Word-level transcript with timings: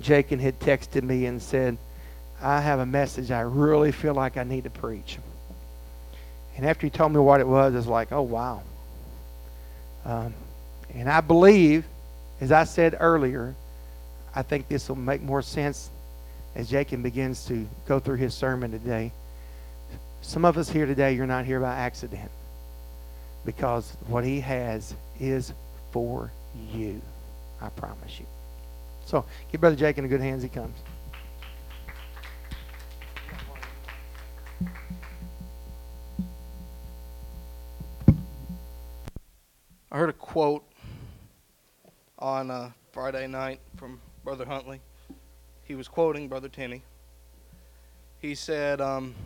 Jakin 0.00 0.38
had 0.38 0.58
texted 0.60 1.02
me 1.02 1.26
and 1.26 1.40
said, 1.40 1.76
I 2.42 2.60
have 2.60 2.78
a 2.78 2.86
message 2.86 3.30
I 3.30 3.40
really 3.40 3.92
feel 3.92 4.14
like 4.14 4.36
I 4.36 4.44
need 4.44 4.64
to 4.64 4.70
preach. 4.70 5.18
And 6.56 6.66
after 6.66 6.86
he 6.86 6.90
told 6.90 7.12
me 7.12 7.20
what 7.20 7.40
it 7.40 7.46
was, 7.46 7.74
it's 7.74 7.86
like, 7.86 8.12
oh, 8.12 8.22
wow. 8.22 8.62
Um, 10.04 10.34
and 10.94 11.08
I 11.08 11.20
believe, 11.20 11.84
as 12.40 12.50
I 12.50 12.64
said 12.64 12.96
earlier, 12.98 13.54
I 14.34 14.42
think 14.42 14.68
this 14.68 14.88
will 14.88 14.96
make 14.96 15.22
more 15.22 15.42
sense 15.42 15.90
as 16.54 16.70
Jacob 16.70 17.02
begins 17.02 17.44
to 17.46 17.66
go 17.86 18.00
through 18.00 18.16
his 18.16 18.34
sermon 18.34 18.70
today. 18.70 19.12
Some 20.22 20.44
of 20.44 20.56
us 20.58 20.68
here 20.68 20.86
today, 20.86 21.14
you're 21.14 21.26
not 21.26 21.44
here 21.44 21.60
by 21.60 21.74
accident 21.74 22.30
because 23.44 23.96
what 24.06 24.24
he 24.24 24.40
has 24.40 24.94
is 25.18 25.52
for 25.92 26.30
you. 26.72 27.00
I 27.60 27.68
promise 27.70 28.18
you. 28.18 28.26
So 29.10 29.24
give 29.50 29.60
Brother 29.60 29.74
Jake 29.74 29.98
in 29.98 30.06
good 30.06 30.20
hands. 30.20 30.40
He 30.44 30.48
comes. 30.48 30.78
I 39.90 39.98
heard 39.98 40.10
a 40.10 40.12
quote 40.12 40.62
on 42.20 42.52
uh, 42.52 42.70
Friday 42.92 43.26
night 43.26 43.58
from 43.76 44.00
Brother 44.22 44.44
Huntley. 44.44 44.80
He 45.64 45.74
was 45.74 45.88
quoting 45.88 46.28
Brother 46.28 46.48
Tenney. 46.48 46.84
He 48.20 48.36
said, 48.36 48.80
um, 48.80 49.16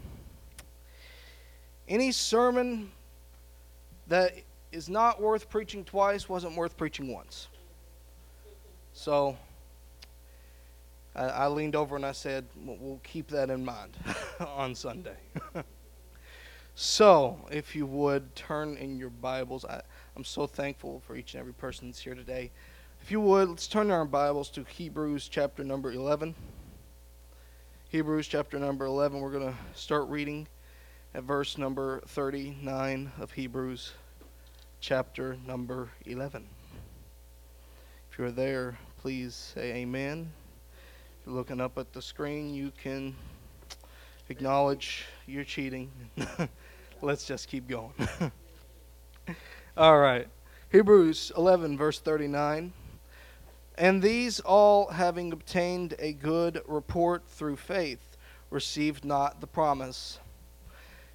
Any 1.87 2.11
sermon 2.11 2.91
that 4.07 4.33
is 4.73 4.89
not 4.89 5.21
worth 5.21 5.51
preaching 5.51 5.85
twice 5.85 6.27
wasn't 6.27 6.57
worth 6.57 6.75
preaching 6.75 7.13
once. 7.13 7.49
So 8.95 9.37
I, 11.15 11.25
I 11.25 11.47
leaned 11.49 11.77
over 11.77 11.97
and 11.97 12.05
I 12.05 12.13
said, 12.13 12.45
We'll 12.57 13.01
keep 13.03 13.29
that 13.29 13.51
in 13.51 13.65
mind 13.65 13.97
on 14.41 14.75
Sunday. 14.75 15.17
so, 16.75 17.39
if 17.51 17.77
you 17.77 17.87
would 17.87 18.35
turn 18.35 18.77
in 18.77 18.99
your 18.99 19.11
Bibles, 19.11 19.65
I, 19.65 19.81
I'm 20.17 20.25
so 20.25 20.47
thankful 20.47 21.03
for 21.07 21.17
each 21.17 21.35
and 21.35 21.41
every 21.41 21.55
person 21.55 21.89
that's 21.89 22.01
here 22.01 22.15
today. 22.15 22.51
If 23.03 23.11
you 23.11 23.21
would, 23.21 23.49
let's 23.49 23.67
turn 23.67 23.91
our 23.91 24.05
Bibles 24.05 24.49
to 24.51 24.65
Hebrews 24.65 25.29
chapter 25.29 25.63
number 25.63 25.93
11. 25.93 26.35
Hebrews 27.91 28.27
chapter 28.27 28.59
number 28.59 28.87
11. 28.87 29.21
We're 29.21 29.31
going 29.31 29.53
to 29.53 29.79
start 29.79 30.09
reading 30.09 30.49
at 31.15 31.23
verse 31.23 31.59
number 31.59 32.01
39 32.07 33.13
of 33.21 33.31
Hebrews 33.33 33.93
chapter 34.81 35.37
number 35.47 35.91
11. 36.07 36.49
If 38.11 38.19
you're 38.19 38.33
there, 38.33 38.79
please 38.97 39.53
say 39.55 39.75
amen. 39.75 40.33
You're 41.27 41.35
looking 41.35 41.61
up 41.61 41.79
at 41.79 41.93
the 41.95 42.03
screen, 42.03 42.53
you 42.53 42.71
can 42.83 43.15
acknowledge 44.29 45.07
you're 45.27 45.45
cheating. 45.45 45.91
Let's 47.03 47.25
just 47.25 47.49
keep 47.49 47.67
going. 47.67 47.93
all 49.77 49.99
right. 49.99 50.29
Hebrews 50.71 51.33
11, 51.35 51.79
verse 51.79 51.99
39. 51.99 52.75
And 53.79 54.03
these 54.03 54.41
all, 54.41 54.89
having 54.89 55.33
obtained 55.33 55.95
a 55.99 56.13
good 56.13 56.61
report 56.67 57.23
through 57.27 57.57
faith, 57.57 58.19
received 58.51 59.05
not 59.05 59.41
the 59.41 59.47
promise. 59.47 60.19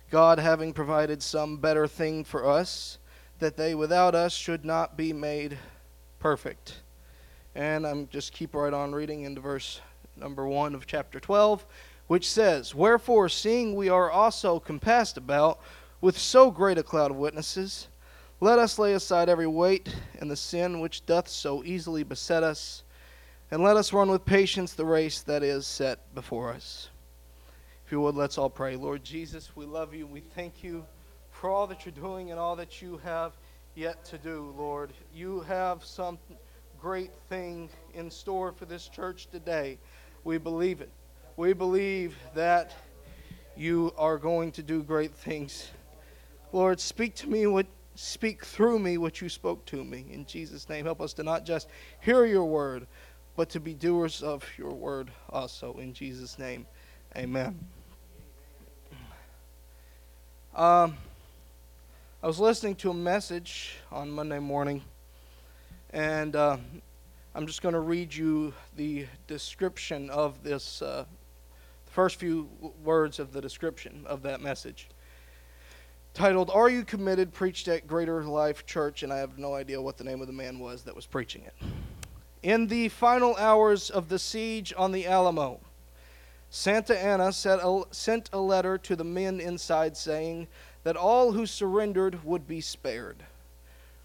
God 0.09 0.39
having 0.39 0.73
provided 0.73 1.21
some 1.21 1.57
better 1.57 1.87
thing 1.87 2.23
for 2.23 2.49
us, 2.49 2.97
that 3.37 3.57
they 3.57 3.75
without 3.75 4.15
us 4.15 4.33
should 4.33 4.65
not 4.65 4.97
be 4.97 5.13
made 5.13 5.59
perfect. 6.17 6.77
And 7.53 7.85
I'm 7.85 8.07
just 8.07 8.33
keep 8.33 8.55
right 8.55 8.73
on 8.73 8.91
reading 8.91 9.21
into 9.21 9.41
verse 9.41 9.81
number 10.19 10.47
1 10.47 10.75
of 10.75 10.85
chapter 10.85 11.19
12, 11.19 11.65
which 12.07 12.29
says, 12.29 12.75
Wherefore, 12.75 13.29
seeing 13.29 13.75
we 13.75 13.89
are 13.89 14.09
also 14.09 14.59
compassed 14.59 15.17
about 15.17 15.59
with 16.01 16.17
so 16.17 16.51
great 16.51 16.77
a 16.77 16.83
cloud 16.83 17.11
of 17.11 17.17
witnesses, 17.17 17.87
let 18.41 18.59
us 18.59 18.79
lay 18.79 18.93
aside 18.93 19.29
every 19.29 19.47
weight 19.47 19.93
and 20.19 20.31
the 20.31 20.35
sin 20.35 20.79
which 20.79 21.05
doth 21.05 21.27
so 21.27 21.63
easily 21.63 22.03
beset 22.03 22.43
us, 22.43 22.83
and 23.51 23.63
let 23.63 23.77
us 23.77 23.93
run 23.93 24.09
with 24.09 24.25
patience 24.25 24.73
the 24.73 24.85
race 24.85 25.21
that 25.21 25.43
is 25.43 25.67
set 25.67 26.13
before 26.15 26.51
us. 26.51 26.89
If 27.85 27.91
you 27.91 28.01
would, 28.01 28.15
let's 28.15 28.37
all 28.37 28.49
pray. 28.49 28.75
Lord 28.75 29.03
Jesus, 29.03 29.55
we 29.55 29.65
love 29.65 29.93
you. 29.93 30.05
We 30.05 30.21
thank 30.21 30.63
you 30.63 30.85
for 31.31 31.49
all 31.49 31.67
that 31.67 31.85
you're 31.85 31.91
doing 31.91 32.31
and 32.31 32.39
all 32.39 32.55
that 32.55 32.81
you 32.81 32.97
have 33.03 33.33
yet 33.75 34.05
to 34.05 34.17
do, 34.17 34.53
Lord. 34.57 34.93
You 35.13 35.41
have 35.41 35.83
some 35.83 36.19
great 36.79 37.11
thing 37.29 37.69
in 37.93 38.09
store 38.09 38.51
for 38.51 38.65
this 38.65 38.87
church 38.87 39.27
today. 39.27 39.77
We 40.23 40.37
believe 40.37 40.81
it. 40.81 40.89
We 41.37 41.53
believe 41.53 42.17
that 42.35 42.73
you 43.55 43.93
are 43.97 44.17
going 44.17 44.51
to 44.53 44.63
do 44.63 44.83
great 44.83 45.13
things. 45.13 45.69
Lord, 46.51 46.79
speak 46.79 47.15
to 47.15 47.29
me 47.29 47.47
what 47.47 47.67
speak 47.95 48.45
through 48.45 48.79
me 48.79 48.97
what 48.97 49.21
you 49.21 49.27
spoke 49.27 49.65
to 49.65 49.83
me. 49.83 50.05
In 50.11 50.25
Jesus' 50.25 50.69
name, 50.69 50.85
help 50.85 51.01
us 51.01 51.13
to 51.13 51.23
not 51.23 51.45
just 51.45 51.67
hear 51.99 52.25
your 52.25 52.45
word, 52.45 52.87
but 53.35 53.49
to 53.49 53.59
be 53.59 53.73
doers 53.73 54.23
of 54.23 54.45
your 54.57 54.71
word 54.71 55.11
also. 55.29 55.73
In 55.77 55.93
Jesus' 55.93 56.39
name, 56.39 56.65
amen. 57.17 57.59
Um, 60.55 60.97
I 62.23 62.27
was 62.27 62.39
listening 62.39 62.75
to 62.77 62.89
a 62.89 62.93
message 62.93 63.77
on 63.91 64.11
Monday 64.11 64.39
morning, 64.39 64.81
and 65.91 66.35
uh, 66.35 66.57
I'm 67.35 67.45
just 67.45 67.61
going 67.61 67.73
to 67.73 67.79
read 67.79 68.13
you 68.13 68.53
the 68.75 69.05
description 69.27 70.09
of 70.09 70.43
this, 70.43 70.81
uh, 70.81 71.05
the 71.85 71.91
first 71.91 72.15
few 72.15 72.49
words 72.83 73.19
of 73.19 73.33
the 73.33 73.39
description 73.39 74.03
of 74.07 74.23
that 74.23 74.41
message 74.41 74.89
titled 76.15 76.49
Are 76.49 76.69
You 76.69 76.83
Committed? 76.83 77.31
preached 77.31 77.67
at 77.67 77.85
Greater 77.85 78.23
Life 78.23 78.65
Church, 78.65 79.03
and 79.03 79.13
I 79.13 79.17
have 79.17 79.37
no 79.37 79.53
idea 79.53 79.79
what 79.79 79.95
the 79.95 80.03
name 80.03 80.21
of 80.21 80.27
the 80.27 80.33
man 80.33 80.57
was 80.57 80.81
that 80.83 80.95
was 80.95 81.05
preaching 81.05 81.43
it. 81.43 81.53
In 82.41 82.65
the 82.65 82.89
final 82.89 83.35
hours 83.35 83.91
of 83.91 84.09
the 84.09 84.17
siege 84.17 84.73
on 84.75 84.91
the 84.91 85.05
Alamo, 85.05 85.59
Santa 86.49 86.99
Anna 86.99 87.31
sent 87.31 88.29
a 88.33 88.39
letter 88.39 88.79
to 88.79 88.95
the 88.95 89.03
men 89.03 89.39
inside 89.39 89.95
saying 89.95 90.47
that 90.81 90.97
all 90.97 91.31
who 91.31 91.45
surrendered 91.45 92.23
would 92.23 92.47
be 92.47 92.59
spared. 92.59 93.23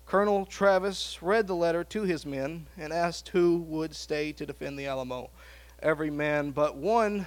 Colonel 0.06 0.44
Travis 0.46 1.22
read 1.22 1.46
the 1.46 1.56
letter 1.56 1.82
to 1.84 2.02
his 2.02 2.26
men 2.26 2.66
and 2.76 2.92
asked 2.92 3.28
who 3.28 3.58
would 3.68 3.94
stay 3.94 4.32
to 4.32 4.46
defend 4.46 4.78
the 4.78 4.86
Alamo. 4.86 5.30
Every 5.80 6.10
man 6.10 6.50
but 6.50 6.76
one 6.76 7.26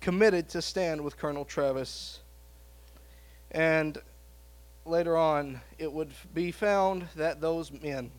committed 0.00 0.48
to 0.50 0.60
stand 0.60 1.02
with 1.02 1.16
Colonel 1.16 1.44
Travis 1.44 2.20
and 3.54 3.98
later 4.84 5.16
on, 5.16 5.60
it 5.78 5.90
would 5.90 6.10
be 6.34 6.50
found 6.50 7.06
that 7.14 7.40
those 7.40 7.70
men, 7.70 8.10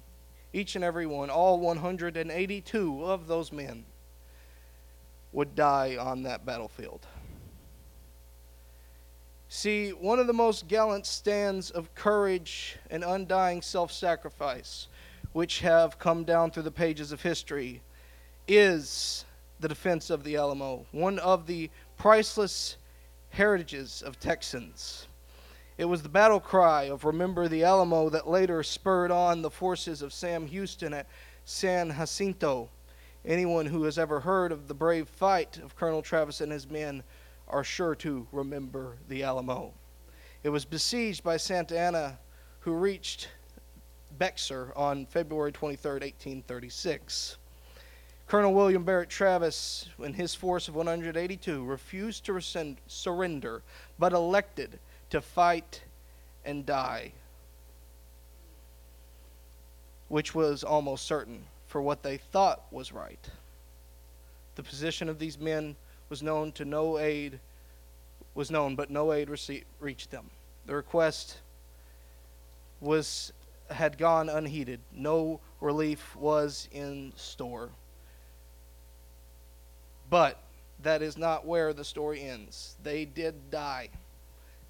each 0.54 0.76
and 0.76 0.84
every 0.84 1.06
one, 1.06 1.30
all 1.30 1.60
182 1.60 3.06
of 3.06 3.28
those 3.28 3.52
men, 3.52 3.86
would 5.34 5.54
die 5.54 5.98
on 5.98 6.24
that 6.24 6.46
battlefield. 6.46 7.06
See, 9.58 9.92
one 9.92 10.20
of 10.20 10.28
the 10.28 10.34
most 10.34 10.68
gallant 10.68 11.06
stands 11.06 11.72
of 11.72 11.96
courage 11.96 12.76
and 12.92 13.06
undying 13.06 13.62
self 13.62 13.90
sacrifice 13.90 14.90
which 15.32 15.62
have 15.62 15.98
come 15.98 16.26
down 16.26 16.52
through 16.52 16.64
the 16.64 16.72
pages 16.72 17.14
of 17.14 17.22
history 17.22 17.82
is 18.50 19.24
the 19.62 19.70
defense 19.70 20.10
of 20.10 20.26
the 20.26 20.36
Alamo, 20.36 20.86
one 20.92 21.20
of 21.20 21.48
the 21.48 21.72
priceless 21.98 22.76
heritages 23.30 24.02
of 24.02 24.20
Texans. 24.20 25.08
It 25.78 25.86
was 25.86 26.02
the 26.02 26.10
battle 26.10 26.42
cry 26.42 26.90
of 26.90 27.06
Remember 27.06 27.48
the 27.48 27.64
Alamo 27.64 28.10
that 28.10 28.28
later 28.28 28.62
spurred 28.62 29.10
on 29.10 29.42
the 29.42 29.50
forces 29.50 30.02
of 30.02 30.12
Sam 30.12 30.48
Houston 30.48 30.94
at 30.94 31.08
San 31.46 31.94
Jacinto. 31.94 32.70
Anyone 33.24 33.68
who 33.68 33.84
has 33.84 33.98
ever 33.98 34.20
heard 34.20 34.52
of 34.52 34.68
the 34.68 34.74
brave 34.74 35.08
fight 35.08 35.60
of 35.64 35.78
Colonel 35.78 36.02
Travis 36.02 36.42
and 36.42 36.52
his 36.52 36.70
men 36.70 37.04
are 37.48 37.64
sure 37.64 37.96
to 37.96 38.28
remember 38.32 38.98
the 39.08 39.24
Alamo. 39.24 39.74
It 40.44 40.50
was 40.50 40.66
besieged 40.66 41.24
by 41.24 41.38
Santa 41.38 41.80
Anna, 41.80 42.20
who 42.60 42.74
reached 42.74 43.30
Bexar 44.18 44.74
on 44.76 45.06
February 45.06 45.52
23, 45.52 45.92
1836. 45.92 47.38
Colonel 48.28 48.54
William 48.54 48.84
Barrett 48.84 49.10
Travis 49.10 49.88
and 50.00 50.16
his 50.16 50.34
force 50.34 50.68
of 50.68 50.76
182 50.76 51.64
refused 51.64 52.26
to 52.26 52.34
rescind, 52.34 52.78
surrender, 52.88 53.62
but 54.00 54.14
elected 54.14 54.80
to 55.12 55.22
fight 55.22 55.82
and 56.44 56.66
die, 56.66 57.12
which 60.08 60.34
was 60.34 60.64
almost 60.64 61.06
certain 61.06 61.46
for 61.68 61.82
what 61.82 62.02
they 62.02 62.18
thought 62.18 62.64
was 62.72 62.92
right. 62.92 63.30
The 64.56 64.64
position 64.64 65.08
of 65.08 65.20
these 65.20 65.38
men 65.38 65.76
was 66.10 66.22
known 66.22 66.52
to 66.54 66.66
no 66.66 66.98
aid 66.98 67.40
was 68.34 68.52
known, 68.52 68.76
but 68.76 68.90
no 68.90 69.14
aid 69.14 69.30
reached 69.80 70.12
them. 70.12 70.30
The 70.66 70.76
request 70.76 71.38
was 72.82 73.32
had 73.70 73.98
gone 73.98 74.30
unheeded. 74.30 74.80
No 74.94 75.40
relief 75.62 76.16
was 76.16 76.68
in 76.72 77.14
store. 77.16 77.70
But 80.10 80.40
that 80.84 81.02
is 81.02 81.18
not 81.18 81.46
where 81.46 81.74
the 81.74 81.84
story 81.84 82.22
ends. 82.22 82.76
They 82.84 83.06
did 83.06 83.50
die. 83.50 83.90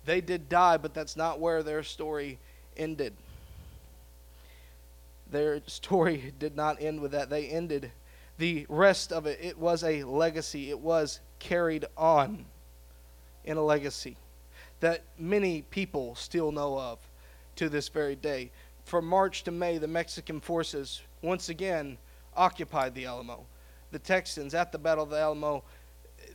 They 0.05 0.21
did 0.21 0.47
die, 0.47 0.77
but 0.77 0.93
that's 0.93 1.17
not 1.17 1.39
where 1.39 1.63
their 1.63 1.83
story 1.83 2.37
ended. 2.77 3.13
Their 5.29 5.61
story 5.65 6.33
did 6.39 6.55
not 6.55 6.81
end 6.81 7.01
with 7.01 7.11
that. 7.11 7.29
They 7.29 7.47
ended 7.47 7.91
the 8.37 8.65
rest 8.69 9.11
of 9.11 9.25
it. 9.25 9.39
It 9.41 9.57
was 9.57 9.83
a 9.83 10.03
legacy, 10.03 10.69
it 10.69 10.79
was 10.79 11.19
carried 11.39 11.85
on 11.97 12.45
in 13.43 13.57
a 13.57 13.63
legacy 13.63 14.17
that 14.79 15.03
many 15.17 15.61
people 15.63 16.15
still 16.15 16.51
know 16.51 16.77
of 16.77 16.99
to 17.55 17.69
this 17.69 17.87
very 17.89 18.15
day. 18.15 18.51
From 18.83 19.05
March 19.05 19.43
to 19.43 19.51
May, 19.51 19.77
the 19.77 19.87
Mexican 19.87 20.39
forces 20.39 21.01
once 21.21 21.49
again 21.49 21.97
occupied 22.35 22.93
the 22.93 23.05
Alamo. 23.05 23.45
The 23.91 23.99
Texans 23.99 24.53
at 24.53 24.71
the 24.71 24.77
Battle 24.77 25.05
of 25.05 25.09
the 25.09 25.19
Alamo 25.19 25.63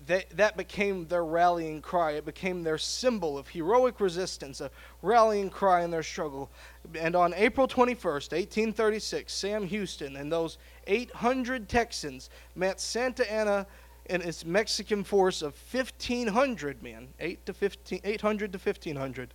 they, 0.06 0.24
that 0.34 0.56
became 0.56 1.06
their 1.06 1.24
rallying 1.24 1.82
cry. 1.82 2.12
It 2.12 2.24
became 2.24 2.62
their 2.62 2.78
symbol 2.78 3.36
of 3.36 3.48
heroic 3.48 4.00
resistance, 4.00 4.60
a 4.60 4.70
rallying 5.02 5.50
cry 5.50 5.82
in 5.82 5.90
their 5.90 6.02
struggle. 6.02 6.50
And 6.98 7.14
on 7.14 7.34
April 7.34 7.68
21st, 7.68 8.32
1836, 8.32 9.32
Sam 9.32 9.66
Houston 9.66 10.16
and 10.16 10.30
those 10.30 10.58
800 10.86 11.68
Texans 11.68 12.30
met 12.54 12.80
Santa 12.80 13.30
Anna 13.30 13.66
and 14.10 14.22
its 14.22 14.44
Mexican 14.44 15.04
force 15.04 15.40
of 15.40 15.54
1,500 15.72 16.82
men, 16.82 17.08
8 17.20 17.46
to 17.46 17.54
15, 17.54 18.00
800 18.02 18.52
to 18.52 18.58
1,500, 18.58 19.32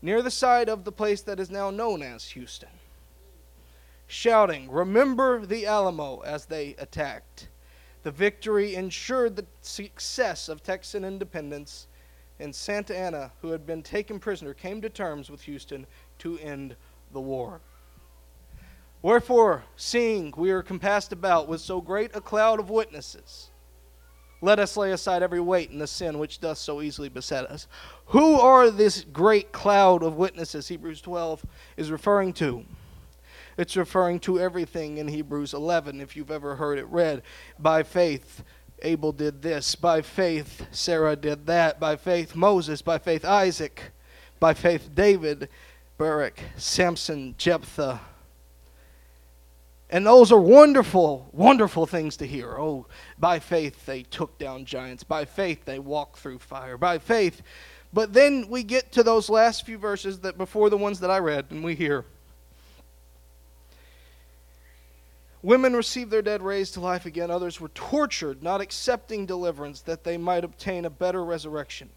near 0.00 0.22
the 0.22 0.30
side 0.30 0.68
of 0.70 0.84
the 0.84 0.92
place 0.92 1.20
that 1.20 1.38
is 1.38 1.50
now 1.50 1.70
known 1.70 2.02
as 2.02 2.30
Houston, 2.30 2.70
shouting, 4.06 4.70
Remember 4.70 5.44
the 5.44 5.66
Alamo 5.66 6.20
as 6.20 6.46
they 6.46 6.74
attacked. 6.78 7.48
The 8.02 8.10
victory 8.10 8.74
ensured 8.74 9.36
the 9.36 9.44
success 9.60 10.48
of 10.48 10.62
Texan 10.62 11.04
independence, 11.04 11.86
and 12.38 12.54
Santa 12.54 12.96
Anna, 12.96 13.30
who 13.42 13.50
had 13.50 13.66
been 13.66 13.82
taken 13.82 14.18
prisoner, 14.18 14.54
came 14.54 14.80
to 14.80 14.88
terms 14.88 15.28
with 15.28 15.42
Houston 15.42 15.86
to 16.20 16.38
end 16.38 16.76
the 17.12 17.20
war. 17.20 17.60
Wherefore, 19.02 19.64
seeing 19.76 20.32
we 20.36 20.50
are 20.50 20.62
compassed 20.62 21.12
about 21.12 21.48
with 21.48 21.60
so 21.60 21.80
great 21.80 22.14
a 22.14 22.20
cloud 22.20 22.60
of 22.60 22.68
witnesses, 22.68 23.50
let 24.42 24.58
us 24.58 24.76
lay 24.76 24.92
aside 24.92 25.22
every 25.22 25.40
weight 25.40 25.70
and 25.70 25.80
the 25.80 25.86
sin 25.86 26.18
which 26.18 26.40
doth 26.40 26.58
so 26.58 26.80
easily 26.80 27.08
beset 27.08 27.46
us. 27.46 27.66
Who 28.06 28.40
are 28.40 28.70
this 28.70 29.04
great 29.04 29.52
cloud 29.52 30.02
of 30.02 30.16
witnesses 30.16 30.68
Hebrews 30.68 31.00
12 31.02 31.44
is 31.76 31.90
referring 31.90 32.32
to? 32.34 32.64
It's 33.56 33.76
referring 33.76 34.20
to 34.20 34.40
everything 34.40 34.98
in 34.98 35.08
Hebrews 35.08 35.52
11, 35.52 36.00
if 36.00 36.16
you've 36.16 36.30
ever 36.30 36.56
heard 36.56 36.78
it 36.78 36.86
read. 36.86 37.22
By 37.58 37.82
faith, 37.82 38.42
Abel 38.82 39.12
did 39.12 39.42
this. 39.42 39.74
By 39.74 40.00
faith, 40.00 40.66
Sarah 40.70 41.16
did 41.16 41.46
that. 41.46 41.78
By 41.78 41.96
faith, 41.96 42.34
Moses. 42.34 42.80
By 42.80 42.98
faith, 42.98 43.24
Isaac. 43.24 43.92
By 44.38 44.54
faith, 44.54 44.90
David, 44.94 45.50
Barak, 45.98 46.40
Samson, 46.56 47.34
Jephthah. 47.36 48.00
And 49.90 50.06
those 50.06 50.30
are 50.30 50.40
wonderful, 50.40 51.28
wonderful 51.32 51.84
things 51.84 52.16
to 52.18 52.26
hear. 52.26 52.56
Oh, 52.56 52.86
by 53.18 53.40
faith 53.40 53.86
they 53.86 54.04
took 54.04 54.38
down 54.38 54.64
giants. 54.64 55.02
By 55.02 55.24
faith 55.24 55.64
they 55.64 55.80
walked 55.80 56.20
through 56.20 56.38
fire. 56.38 56.78
By 56.78 56.98
faith. 56.98 57.42
But 57.92 58.12
then 58.12 58.46
we 58.48 58.62
get 58.62 58.92
to 58.92 59.02
those 59.02 59.28
last 59.28 59.66
few 59.66 59.78
verses 59.78 60.20
that 60.20 60.38
before 60.38 60.70
the 60.70 60.76
ones 60.76 61.00
that 61.00 61.10
I 61.10 61.18
read, 61.18 61.46
and 61.50 61.64
we 61.64 61.74
hear. 61.74 62.04
Women 65.42 65.74
received 65.74 66.12
their 66.12 66.22
dead 66.22 66.40
raised 66.40 66.74
to 66.74 66.80
life 66.80 67.04
again. 67.04 67.30
Others 67.30 67.60
were 67.60 67.70
tortured, 67.70 68.44
not 68.44 68.60
accepting 68.60 69.26
deliverance, 69.26 69.80
that 69.80 70.04
they 70.04 70.16
might 70.16 70.44
obtain 70.44 70.84
a 70.84 70.90
better 70.90 71.24
resurrection. 71.24 71.90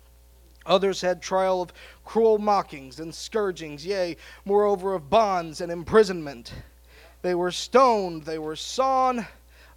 Others 0.65 1.01
had 1.01 1.21
trial 1.21 1.61
of 1.61 1.73
cruel 2.05 2.39
mockings 2.39 2.99
and 2.99 3.13
scourgings, 3.13 3.85
yea, 3.85 4.15
moreover 4.45 4.95
of 4.95 5.11
bonds 5.11 5.61
and 5.61 5.71
imprisonment. 5.71 6.53
They 7.23 7.35
were 7.35 7.51
stoned, 7.51 8.23
they 8.23 8.37
were 8.37 8.55
sawn 8.55 9.25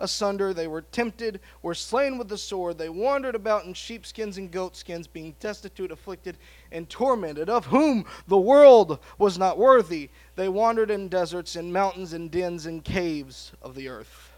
asunder, 0.01 0.53
they 0.53 0.67
were 0.67 0.83
tempted, 0.83 1.41
were 1.63 1.75
slain 1.75 2.19
with 2.19 2.29
the 2.29 2.37
sword. 2.37 2.77
They 2.77 2.89
wandered 2.89 3.35
about 3.35 3.65
in 3.65 3.73
sheepskins 3.73 4.37
and 4.37 4.51
goatskins, 4.51 5.07
being 5.07 5.35
destitute, 5.41 5.91
afflicted, 5.91 6.37
and 6.73 6.91
tormented, 6.91 7.49
of 7.49 7.67
whom 7.67 8.05
the 8.27 8.37
world 8.37 8.99
was 9.17 9.39
not 9.39 9.59
worthy. 9.59 10.11
They 10.35 10.49
wandered 10.49 10.91
in 10.91 11.09
deserts, 11.09 11.57
in 11.57 11.73
mountains, 11.73 12.13
in 12.13 12.29
dens, 12.29 12.67
and 12.67 12.85
caves 12.85 13.53
of 13.63 13.75
the 13.75 13.89
earth. 13.89 14.33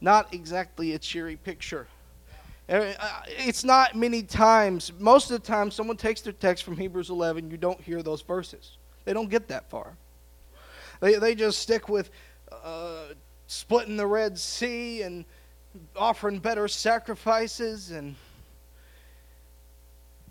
Not 0.00 0.32
exactly 0.32 0.94
a 0.94 0.98
cheery 0.98 1.36
picture. 1.36 1.86
Uh, 2.68 2.94
it's 3.26 3.64
not 3.64 3.96
many 3.96 4.22
times. 4.22 4.92
Most 4.98 5.30
of 5.30 5.42
the 5.42 5.46
time, 5.46 5.70
someone 5.70 5.98
takes 5.98 6.22
their 6.22 6.32
text 6.32 6.64
from 6.64 6.76
Hebrews 6.76 7.10
11, 7.10 7.50
you 7.50 7.58
don't 7.58 7.80
hear 7.80 8.02
those 8.02 8.22
verses. 8.22 8.78
They 9.04 9.12
don't 9.12 9.28
get 9.28 9.48
that 9.48 9.68
far. 9.68 9.96
They, 11.00 11.14
they 11.16 11.34
just 11.34 11.58
stick 11.58 11.88
with 11.88 12.10
uh, 12.52 13.06
splitting 13.46 13.96
the 13.96 14.06
Red 14.06 14.38
Sea 14.38 15.02
and 15.02 15.24
offering 15.96 16.38
better 16.38 16.68
sacrifices 16.68 17.90
and 17.90 18.14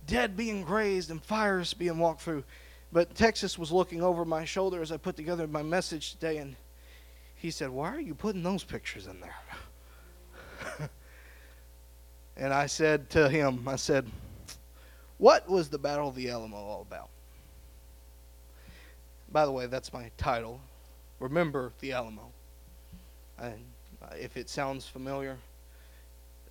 dead 0.06 0.36
being 0.36 0.64
grazed 0.64 1.12
and 1.12 1.24
fires 1.24 1.74
being 1.74 1.98
walked 1.98 2.22
through. 2.22 2.44
But 2.92 3.14
Texas 3.16 3.58
was 3.58 3.72
looking 3.72 4.02
over 4.02 4.26
my 4.26 4.46
shoulder 4.46 4.82
as 4.82 4.92
I 4.92 4.98
put 4.98 5.16
together 5.16 5.48
my 5.48 5.62
message 5.62 6.14
today, 6.14 6.38
and 6.38 6.56
he 7.36 7.52
said, 7.52 7.70
Why 7.70 7.90
are 7.90 8.02
you 8.02 8.16
putting 8.16 8.42
those 8.42 8.64
pictures 8.64 9.06
in 9.06 9.20
there? 9.22 10.90
and 12.38 12.54
I 12.54 12.66
said 12.66 13.10
to 13.12 13.30
him, 13.30 13.68
I 13.68 13.76
said, 13.76 14.08
What 15.18 15.48
was 15.48 15.70
the 15.70 15.78
Battle 15.78 16.10
of 16.10 16.16
the 16.16 16.30
Alamo 16.30 16.58
all 16.58 16.82
about? 16.82 17.10
By 19.32 19.46
the 19.46 19.52
way, 19.52 19.68
that's 19.68 19.94
my 19.94 20.10
title. 20.18 20.60
Remember 21.20 21.72
the 21.80 21.92
Alamo. 21.92 22.32
And 23.38 23.64
if 24.16 24.38
it 24.38 24.50
sounds 24.50 24.88
familiar, 24.88 25.38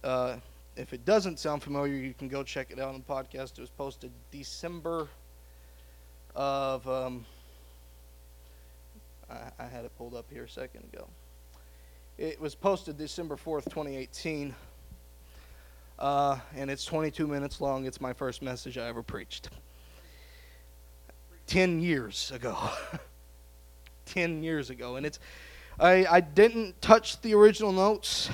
uh, 0.04 0.36
if 0.76 0.92
it 0.92 1.04
doesn't 1.04 1.38
sound 1.38 1.62
familiar, 1.62 1.94
you 1.94 2.14
can 2.14 2.28
go 2.28 2.42
check 2.42 2.70
it 2.70 2.78
out 2.78 2.94
on 2.94 3.02
the 3.06 3.12
podcast. 3.12 3.58
It 3.58 3.60
was 3.60 3.70
posted 3.70 4.12
December 4.30 5.08
of. 6.34 6.88
Um, 6.88 7.26
I, 9.28 9.50
I 9.58 9.66
had 9.66 9.84
it 9.84 9.96
pulled 9.98 10.14
up 10.14 10.26
here 10.30 10.44
a 10.44 10.48
second 10.48 10.84
ago. 10.92 11.08
It 12.16 12.40
was 12.40 12.54
posted 12.54 12.96
December 12.96 13.36
4th, 13.36 13.64
2018. 13.64 14.54
Uh, 15.98 16.38
and 16.56 16.70
it's 16.70 16.84
22 16.84 17.26
minutes 17.26 17.60
long. 17.60 17.86
It's 17.86 18.00
my 18.00 18.12
first 18.12 18.40
message 18.40 18.78
I 18.78 18.86
ever 18.86 19.02
preached. 19.02 19.50
10 21.48 21.80
years 21.80 22.30
ago. 22.30 22.56
10 24.06 24.42
years 24.42 24.70
ago. 24.70 24.96
And 24.96 25.04
it's, 25.04 25.18
I, 25.80 26.06
I 26.08 26.20
didn't 26.20 26.80
touch 26.80 27.20
the 27.22 27.34
original 27.34 27.72
notes. 27.72 28.30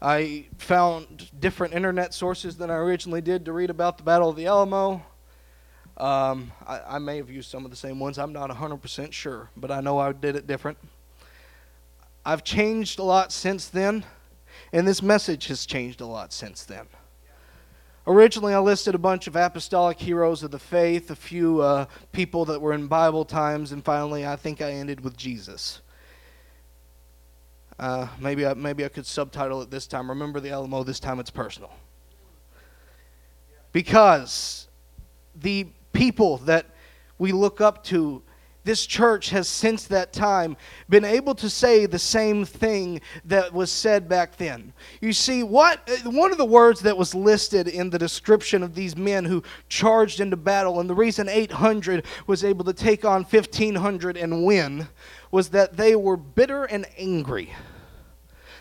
I 0.00 0.46
found 0.58 1.30
different 1.38 1.74
internet 1.74 2.14
sources 2.14 2.56
than 2.56 2.70
I 2.70 2.76
originally 2.76 3.20
did 3.20 3.44
to 3.44 3.52
read 3.52 3.70
about 3.70 3.98
the 3.98 4.04
Battle 4.04 4.28
of 4.28 4.36
the 4.36 4.46
Alamo. 4.46 5.02
Um, 5.96 6.52
I, 6.66 6.80
I, 6.90 6.98
may 7.00 7.16
have 7.16 7.28
used 7.28 7.50
some 7.50 7.64
of 7.64 7.72
the 7.72 7.76
same 7.76 7.98
ones. 7.98 8.18
I'm 8.18 8.32
not 8.32 8.50
100% 8.50 9.12
sure, 9.12 9.50
but 9.56 9.72
I 9.72 9.80
know 9.80 9.98
I 9.98 10.12
did 10.12 10.36
it 10.36 10.46
different. 10.46 10.78
I've 12.24 12.44
changed 12.44 13.00
a 13.00 13.02
lot 13.02 13.32
since 13.32 13.66
then, 13.66 14.04
and 14.72 14.86
this 14.86 15.02
message 15.02 15.48
has 15.48 15.66
changed 15.66 16.00
a 16.00 16.06
lot 16.06 16.32
since 16.32 16.64
then. 16.64 16.86
Originally, 18.08 18.54
I 18.54 18.58
listed 18.58 18.94
a 18.94 18.98
bunch 18.98 19.26
of 19.26 19.36
apostolic 19.36 19.98
heroes 19.98 20.42
of 20.42 20.50
the 20.50 20.58
faith, 20.58 21.10
a 21.10 21.14
few 21.14 21.60
uh, 21.60 21.84
people 22.10 22.46
that 22.46 22.58
were 22.58 22.72
in 22.72 22.86
Bible 22.86 23.22
times, 23.26 23.70
and 23.70 23.84
finally, 23.84 24.26
I 24.26 24.34
think 24.34 24.62
I 24.62 24.70
ended 24.70 25.02
with 25.02 25.14
Jesus. 25.14 25.82
Uh, 27.78 28.08
maybe, 28.18 28.46
I, 28.46 28.54
maybe 28.54 28.82
I 28.82 28.88
could 28.88 29.04
subtitle 29.04 29.60
it 29.60 29.70
this 29.70 29.86
time. 29.86 30.08
Remember 30.08 30.40
the 30.40 30.48
Alamo, 30.48 30.84
this 30.84 30.98
time 30.98 31.20
it's 31.20 31.28
personal. 31.28 31.70
Because 33.72 34.68
the 35.34 35.66
people 35.92 36.38
that 36.38 36.64
we 37.18 37.30
look 37.32 37.60
up 37.60 37.84
to 37.84 38.22
this 38.64 38.84
church 38.84 39.30
has 39.30 39.48
since 39.48 39.84
that 39.84 40.12
time 40.12 40.56
been 40.88 41.04
able 41.04 41.34
to 41.36 41.48
say 41.48 41.86
the 41.86 41.98
same 41.98 42.44
thing 42.44 43.00
that 43.24 43.52
was 43.52 43.70
said 43.70 44.08
back 44.08 44.36
then. 44.36 44.72
You 45.00 45.12
see, 45.12 45.42
what 45.42 45.88
one 46.04 46.32
of 46.32 46.38
the 46.38 46.44
words 46.44 46.80
that 46.80 46.96
was 46.96 47.14
listed 47.14 47.68
in 47.68 47.90
the 47.90 47.98
description 47.98 48.62
of 48.62 48.74
these 48.74 48.96
men 48.96 49.24
who 49.24 49.42
charged 49.68 50.20
into 50.20 50.36
battle, 50.36 50.80
and 50.80 50.90
the 50.90 50.94
reason 50.94 51.28
800 51.28 52.04
was 52.26 52.44
able 52.44 52.64
to 52.64 52.72
take 52.72 53.04
on 53.04 53.24
1500 53.24 54.16
and 54.16 54.44
win, 54.44 54.88
was 55.30 55.48
that 55.50 55.76
they 55.76 55.96
were 55.96 56.16
bitter 56.16 56.64
and 56.64 56.86
angry. 56.98 57.54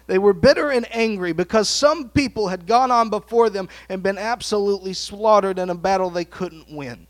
They 0.08 0.20
were 0.20 0.34
bitter 0.34 0.72
and 0.72 0.88
angry 0.96 1.34
because 1.34 1.68
some 1.68 2.10
people 2.10 2.48
had 2.48 2.66
gone 2.66 2.92
on 2.92 3.10
before 3.10 3.50
them 3.50 3.68
and 3.90 4.02
been 4.02 4.18
absolutely 4.18 4.94
slaughtered 4.94 5.60
in 5.60 5.70
a 5.70 5.76
battle 5.76 6.10
they 6.10 6.24
couldn't 6.24 6.72
win. 6.72 7.07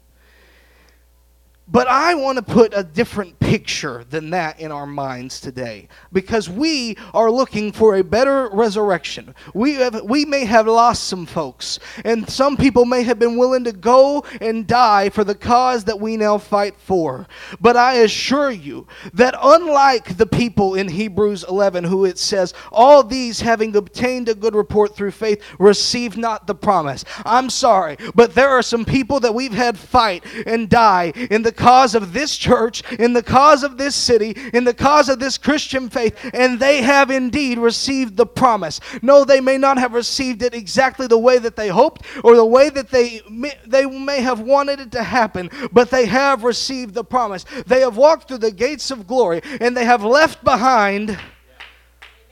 But 1.69 1.87
I 1.87 2.15
want 2.15 2.37
to 2.37 2.41
put 2.41 2.73
a 2.73 2.83
different 2.83 3.37
picture 3.39 4.05
than 4.09 4.29
that 4.29 4.59
in 4.59 4.71
our 4.71 4.85
minds 4.85 5.41
today 5.41 5.89
because 6.13 6.49
we 6.49 6.97
are 7.13 7.29
looking 7.29 7.73
for 7.73 7.95
a 7.95 8.03
better 8.03 8.49
resurrection. 8.53 9.35
We, 9.53 9.75
have, 9.75 10.01
we 10.03 10.23
may 10.23 10.45
have 10.45 10.67
lost 10.67 11.05
some 11.05 11.25
folks, 11.25 11.79
and 12.05 12.29
some 12.29 12.55
people 12.55 12.85
may 12.85 13.03
have 13.03 13.19
been 13.19 13.35
willing 13.35 13.65
to 13.65 13.73
go 13.73 14.23
and 14.39 14.65
die 14.65 15.09
for 15.09 15.25
the 15.25 15.35
cause 15.35 15.83
that 15.85 15.99
we 15.99 16.15
now 16.15 16.37
fight 16.37 16.75
for. 16.77 17.27
But 17.59 17.75
I 17.75 17.95
assure 17.95 18.51
you 18.51 18.87
that 19.13 19.35
unlike 19.41 20.15
the 20.15 20.25
people 20.25 20.75
in 20.75 20.87
Hebrews 20.87 21.43
11, 21.49 21.83
who 21.83 22.05
it 22.05 22.17
says, 22.17 22.53
All 22.71 23.03
these 23.03 23.41
having 23.41 23.75
obtained 23.75 24.29
a 24.29 24.35
good 24.35 24.55
report 24.55 24.95
through 24.95 25.11
faith, 25.11 25.43
receive 25.59 26.15
not 26.15 26.47
the 26.47 26.55
promise. 26.55 27.03
I'm 27.25 27.49
sorry, 27.49 27.97
but 28.15 28.35
there 28.35 28.49
are 28.49 28.61
some 28.61 28.85
people 28.85 29.19
that 29.19 29.33
we've 29.33 29.53
had 29.53 29.77
fight 29.77 30.23
and 30.45 30.69
die 30.69 31.11
in 31.29 31.43
the 31.43 31.56
cause 31.57 31.95
of 31.95 32.13
this 32.13 32.37
church, 32.37 32.81
in 32.93 33.11
the 33.11 33.23
cause 33.23 33.63
of 33.63 33.77
this 33.77 33.95
city, 33.95 34.33
in 34.53 34.63
the 34.63 34.73
cause 34.73 35.09
of 35.09 35.19
this 35.19 35.37
Christian 35.37 35.89
faith, 35.89 36.17
and 36.33 36.59
they 36.59 36.81
have 36.81 37.11
indeed 37.11 37.57
received 37.57 38.15
the 38.15 38.25
promise. 38.25 38.79
No, 39.01 39.25
they 39.25 39.41
may 39.41 39.57
not 39.57 39.77
have 39.77 39.93
received 39.93 40.41
it 40.43 40.53
exactly 40.53 41.07
the 41.07 41.17
way 41.17 41.37
that 41.39 41.55
they 41.55 41.67
hoped 41.67 42.03
or 42.23 42.35
the 42.35 42.45
way 42.45 42.69
that 42.69 42.89
they 42.89 43.21
may, 43.29 43.53
they 43.65 43.85
may 43.85 44.21
have 44.21 44.39
wanted 44.39 44.79
it 44.79 44.91
to 44.93 45.03
happen, 45.03 45.49
but 45.71 45.89
they 45.89 46.05
have 46.05 46.43
received 46.43 46.93
the 46.93 47.03
promise. 47.03 47.45
They 47.65 47.81
have 47.81 47.97
walked 47.97 48.27
through 48.27 48.37
the 48.37 48.51
gates 48.51 48.91
of 48.91 49.07
glory 49.07 49.41
and 49.59 49.75
they 49.75 49.85
have 49.85 50.03
left 50.03 50.43
behind 50.43 51.17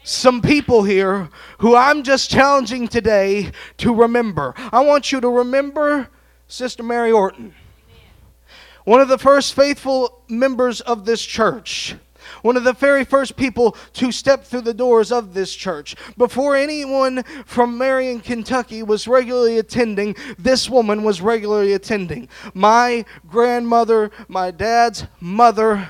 some 0.03 0.39
people 0.41 0.83
here 0.83 1.29
who 1.57 1.75
I'm 1.75 2.03
just 2.03 2.29
challenging 2.29 2.87
today 2.87 3.51
to 3.77 3.93
remember. 3.93 4.53
I 4.71 4.81
want 4.81 5.11
you 5.11 5.19
to 5.19 5.29
remember 5.29 6.09
Sister 6.47 6.83
Mary 6.83 7.11
Orton 7.11 7.53
one 8.85 9.01
of 9.01 9.07
the 9.07 9.17
first 9.17 9.53
faithful 9.53 10.23
members 10.29 10.79
of 10.81 11.05
this 11.05 11.23
church. 11.23 11.95
One 12.41 12.57
of 12.57 12.63
the 12.63 12.73
very 12.73 13.03
first 13.03 13.35
people 13.35 13.75
to 13.93 14.11
step 14.11 14.45
through 14.45 14.61
the 14.61 14.73
doors 14.73 15.11
of 15.11 15.33
this 15.33 15.53
church. 15.53 15.95
Before 16.17 16.55
anyone 16.55 17.23
from 17.45 17.77
Marion, 17.77 18.19
Kentucky 18.19 18.81
was 18.81 19.07
regularly 19.07 19.57
attending, 19.59 20.15
this 20.37 20.69
woman 20.69 21.03
was 21.03 21.21
regularly 21.21 21.73
attending. 21.73 22.27
My 22.53 23.05
grandmother, 23.27 24.11
my 24.27 24.51
dad's 24.51 25.05
mother, 25.19 25.89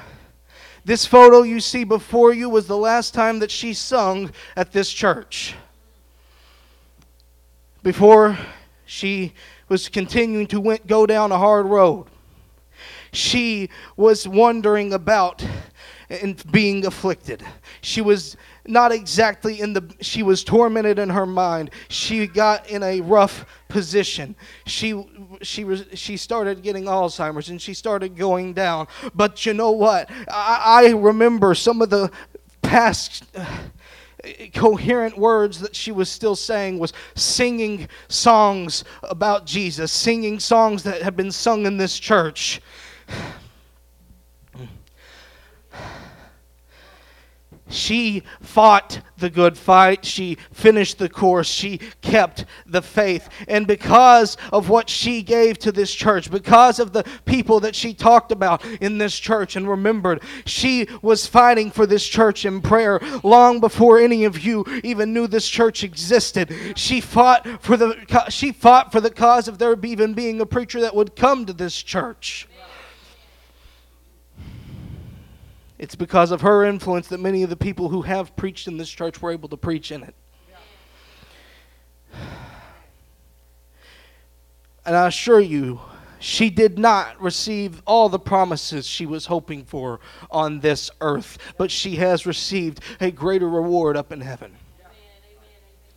this 0.84 1.06
photo 1.06 1.42
you 1.44 1.60
see 1.60 1.84
before 1.84 2.34
you 2.34 2.50
was 2.50 2.68
the 2.68 2.78
last 2.78 3.14
time 3.14 3.40
that 3.40 3.52
she 3.52 3.74
sung 3.74 4.32
at 4.56 4.72
this 4.72 4.92
church. 4.92 5.56
Before 7.82 8.38
she 8.86 9.34
was 9.68 9.90
continuing 9.90 10.48
to 10.48 10.60
went, 10.60 10.86
go 10.86 11.06
down 11.06 11.32
a 11.32 11.38
hard 11.38 11.66
road 11.66 12.08
she 13.16 13.70
was 13.98 14.28
wondering 14.28 14.94
about 14.94 15.46
and 16.10 16.44
being 16.52 16.86
afflicted. 16.86 17.44
She 17.82 18.02
was 18.02 18.38
not 18.68 18.92
exactly 18.92 19.60
in 19.60 19.74
the 19.74 19.94
she 20.02 20.24
was 20.24 20.44
tormented 20.44 21.00
in 21.00 21.10
her 21.10 21.26
mind. 21.26 21.72
She 21.88 22.28
got 22.28 22.70
in 22.70 22.84
a 22.84 23.02
rough 23.02 23.46
position. 23.68 24.36
She 24.66 25.04
she 25.42 25.64
was 25.64 25.86
she 25.94 26.18
started 26.18 26.62
getting 26.62 26.86
Alzheimer's 26.86 27.50
and 27.50 27.62
she 27.62 27.74
started 27.74 28.16
going 28.16 28.54
down. 28.54 28.88
But 29.14 29.46
you 29.46 29.54
know 29.54 29.72
what? 29.72 30.10
I, 30.30 30.86
I 30.86 30.90
remember 30.92 31.56
some 31.56 31.82
of 31.82 31.90
the 31.90 32.12
past 32.62 33.26
uh, 33.36 33.46
coherent 34.54 35.18
words 35.18 35.60
that 35.60 35.76
she 35.76 35.92
was 35.92 36.10
still 36.10 36.36
saying 36.36 36.80
was 36.80 36.94
singing 37.16 37.88
songs 38.08 38.84
about 39.04 39.46
Jesus, 39.46 39.92
singing 39.92 40.40
songs 40.40 40.84
that 40.84 41.02
have 41.02 41.16
been 41.16 41.32
sung 41.32 41.66
in 41.66 41.78
this 41.78 42.00
church. 42.00 42.62
She 47.68 48.24
fought 48.42 49.02
the 49.18 49.30
good 49.30 49.58
fight. 49.58 50.06
She 50.06 50.38
finished 50.52 51.00
the 51.00 51.10
course. 51.10 51.48
She 51.48 51.80
kept 52.02 52.46
the 52.66 52.82
faith. 52.82 53.28
And 53.48 53.66
because 53.66 54.38
of 54.54 54.70
what 54.70 54.90
she 54.90 55.24
gave 55.24 55.58
to 55.60 55.72
this 55.72 55.94
church, 55.94 56.30
because 56.30 56.80
of 56.80 56.94
the 56.94 57.04
people 57.26 57.60
that 57.62 57.76
she 57.76 57.94
talked 57.94 58.32
about 58.32 58.64
in 58.82 58.98
this 59.00 59.18
church 59.18 59.56
and 59.56 59.68
remembered, 59.68 60.22
she 60.46 60.88
was 61.02 61.26
fighting 61.26 61.72
for 61.72 61.88
this 61.88 62.08
church 62.08 62.46
in 62.46 62.62
prayer 62.62 63.00
long 63.24 63.60
before 63.60 64.00
any 64.00 64.26
of 64.26 64.40
you 64.46 64.64
even 64.84 65.14
knew 65.14 65.26
this 65.26 65.48
church 65.48 65.84
existed. 65.84 66.54
She 66.76 67.02
fought 67.02 67.62
for 67.62 67.78
the 67.78 67.96
she 68.30 68.52
fought 68.52 68.92
for 68.92 69.02
the 69.02 69.10
cause 69.10 69.48
of 69.48 69.58
there 69.58 69.76
even 69.84 70.14
being 70.14 70.40
a 70.40 70.46
preacher 70.46 70.82
that 70.82 70.96
would 70.96 71.16
come 71.16 71.46
to 71.46 71.54
this 71.54 71.82
church. 71.82 72.48
It's 75.78 75.96
because 75.96 76.32
of 76.32 76.42
her 76.42 76.64
influence 76.64 77.08
that 77.10 77.20
many 77.20 77.44
of 77.44 77.50
the 77.50 77.56
people 77.56 77.90
who 77.90 78.02
have 78.04 78.36
preached 78.36 78.68
in 78.68 78.78
this 78.78 78.90
church 78.90 79.22
were 79.22 79.32
able 79.32 79.50
to 79.50 79.58
preach 79.58 79.92
in 79.92 80.04
it. 80.04 80.16
And 84.88 84.96
I 84.96 85.08
assure 85.08 85.40
you, 85.40 85.82
she 86.20 86.50
did 86.50 86.78
not 86.78 87.20
receive 87.22 87.82
all 87.86 88.08
the 88.08 88.20
promises 88.20 88.86
she 88.86 89.06
was 89.06 89.26
hoping 89.26 89.64
for 89.64 90.00
on 90.30 90.60
this 90.60 90.92
earth, 91.02 91.38
but 91.58 91.72
she 91.72 91.96
has 91.96 92.26
received 92.26 92.82
a 93.02 93.12
greater 93.12 93.50
reward 93.50 93.98
up 93.98 94.12
in 94.12 94.22
heaven. 94.22 94.56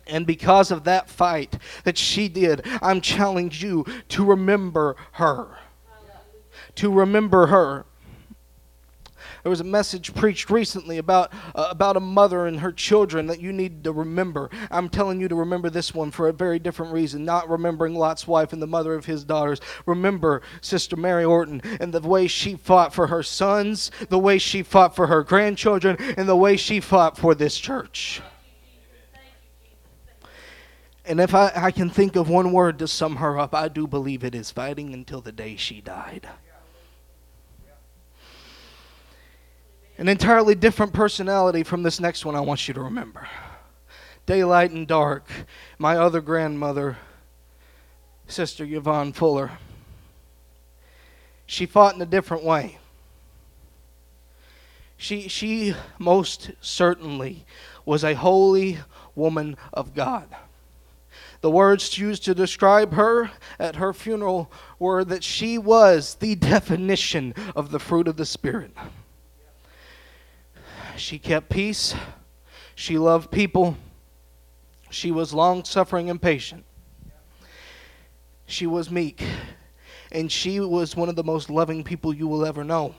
And 0.07 0.25
because 0.25 0.71
of 0.71 0.83
that 0.85 1.09
fight 1.09 1.57
that 1.83 1.97
she 1.97 2.27
did, 2.27 2.65
I'm 2.81 2.99
challenging 2.99 3.69
you 3.69 3.85
to 4.09 4.25
remember 4.25 4.95
her. 5.13 5.57
To 6.75 6.91
remember 6.91 7.47
her. 7.47 7.85
There 9.43 9.49
was 9.49 9.61
a 9.61 9.65
message 9.65 10.13
preached 10.13 10.49
recently 10.49 10.97
about, 10.97 11.31
uh, 11.55 11.67
about 11.69 11.97
a 11.97 12.01
mother 12.01 12.45
and 12.45 12.59
her 12.59 12.71
children 12.71 13.27
that 13.27 13.41
you 13.41 13.51
need 13.51 13.83
to 13.83 13.91
remember. 13.91 14.49
I'm 14.69 14.89
telling 14.89 15.21
you 15.21 15.27
to 15.27 15.35
remember 15.35 15.69
this 15.69 15.93
one 15.93 16.11
for 16.11 16.27
a 16.27 16.33
very 16.33 16.59
different 16.59 16.93
reason, 16.93 17.23
not 17.25 17.49
remembering 17.49 17.95
Lot's 17.95 18.27
wife 18.27 18.53
and 18.53 18.61
the 18.61 18.67
mother 18.67 18.93
of 18.93 19.05
his 19.05 19.23
daughters. 19.23 19.59
Remember 19.85 20.41
Sister 20.61 20.95
Mary 20.95 21.23
Orton 21.23 21.61
and 21.79 21.93
the 21.93 22.01
way 22.01 22.27
she 22.27 22.55
fought 22.55 22.93
for 22.93 23.07
her 23.07 23.23
sons, 23.23 23.91
the 24.09 24.19
way 24.19 24.37
she 24.37 24.63
fought 24.63 24.95
for 24.95 25.07
her 25.07 25.23
grandchildren, 25.23 25.95
and 26.17 26.27
the 26.27 26.35
way 26.35 26.57
she 26.57 26.79
fought 26.79 27.17
for 27.17 27.33
this 27.33 27.57
church. 27.57 28.21
And 31.05 31.19
if 31.19 31.33
I, 31.33 31.51
I 31.55 31.71
can 31.71 31.89
think 31.89 32.15
of 32.15 32.29
one 32.29 32.51
word 32.51 32.77
to 32.79 32.87
sum 32.87 33.15
her 33.15 33.39
up, 33.39 33.55
I 33.55 33.67
do 33.67 33.87
believe 33.87 34.23
it 34.23 34.35
is 34.35 34.51
fighting 34.51 34.93
until 34.93 35.21
the 35.21 35.31
day 35.31 35.55
she 35.55 35.81
died. 35.81 36.29
An 39.99 40.07
entirely 40.07 40.55
different 40.55 40.93
personality 40.93 41.61
from 41.61 41.83
this 41.83 41.99
next 41.99 42.23
one 42.23 42.33
I 42.33 42.39
want 42.39 42.69
you 42.69 42.73
to 42.73 42.79
remember. 42.79 43.27
Daylight 44.25 44.71
and 44.71 44.87
dark. 44.87 45.29
My 45.77 45.97
other 45.97 46.21
grandmother, 46.21 46.95
Sister 48.25 48.63
Yvonne 48.63 49.11
Fuller. 49.11 49.51
She 51.45 51.65
fought 51.65 51.95
in 51.95 52.01
a 52.01 52.05
different 52.05 52.45
way. 52.45 52.77
She, 54.95 55.27
she 55.27 55.75
most 55.97 56.51
certainly 56.61 57.45
was 57.83 58.05
a 58.05 58.13
holy 58.13 58.79
woman 59.15 59.57
of 59.73 59.93
God. 59.93 60.33
The 61.41 61.51
words 61.51 61.97
used 61.97 62.23
to 62.23 62.33
describe 62.33 62.93
her 62.93 63.31
at 63.59 63.75
her 63.75 63.91
funeral 63.91 64.49
were 64.79 65.03
that 65.03 65.25
she 65.25 65.57
was 65.57 66.15
the 66.15 66.35
definition 66.35 67.33
of 67.53 67.71
the 67.71 67.79
fruit 67.79 68.07
of 68.07 68.15
the 68.15 68.25
Spirit. 68.25 68.71
She 70.99 71.17
kept 71.17 71.49
peace. 71.49 71.95
She 72.75 72.97
loved 72.97 73.31
people. 73.31 73.77
She 74.89 75.11
was 75.11 75.33
long 75.33 75.63
suffering 75.63 76.09
and 76.09 76.21
patient. 76.21 76.65
She 78.45 78.67
was 78.67 78.91
meek. 78.91 79.23
And 80.11 80.31
she 80.31 80.59
was 80.59 80.95
one 80.95 81.07
of 81.07 81.15
the 81.15 81.23
most 81.23 81.49
loving 81.49 81.83
people 81.83 82.13
you 82.13 82.27
will 82.27 82.45
ever 82.45 82.63
know. 82.63 82.95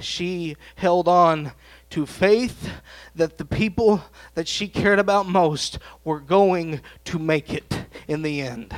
She 0.00 0.56
held 0.76 1.08
on 1.08 1.52
to 1.90 2.06
faith 2.06 2.70
that 3.16 3.38
the 3.38 3.44
people 3.44 4.02
that 4.34 4.46
she 4.46 4.68
cared 4.68 5.00
about 5.00 5.26
most 5.26 5.78
were 6.04 6.20
going 6.20 6.82
to 7.06 7.18
make 7.18 7.52
it 7.52 7.84
in 8.06 8.22
the 8.22 8.42
end. 8.42 8.72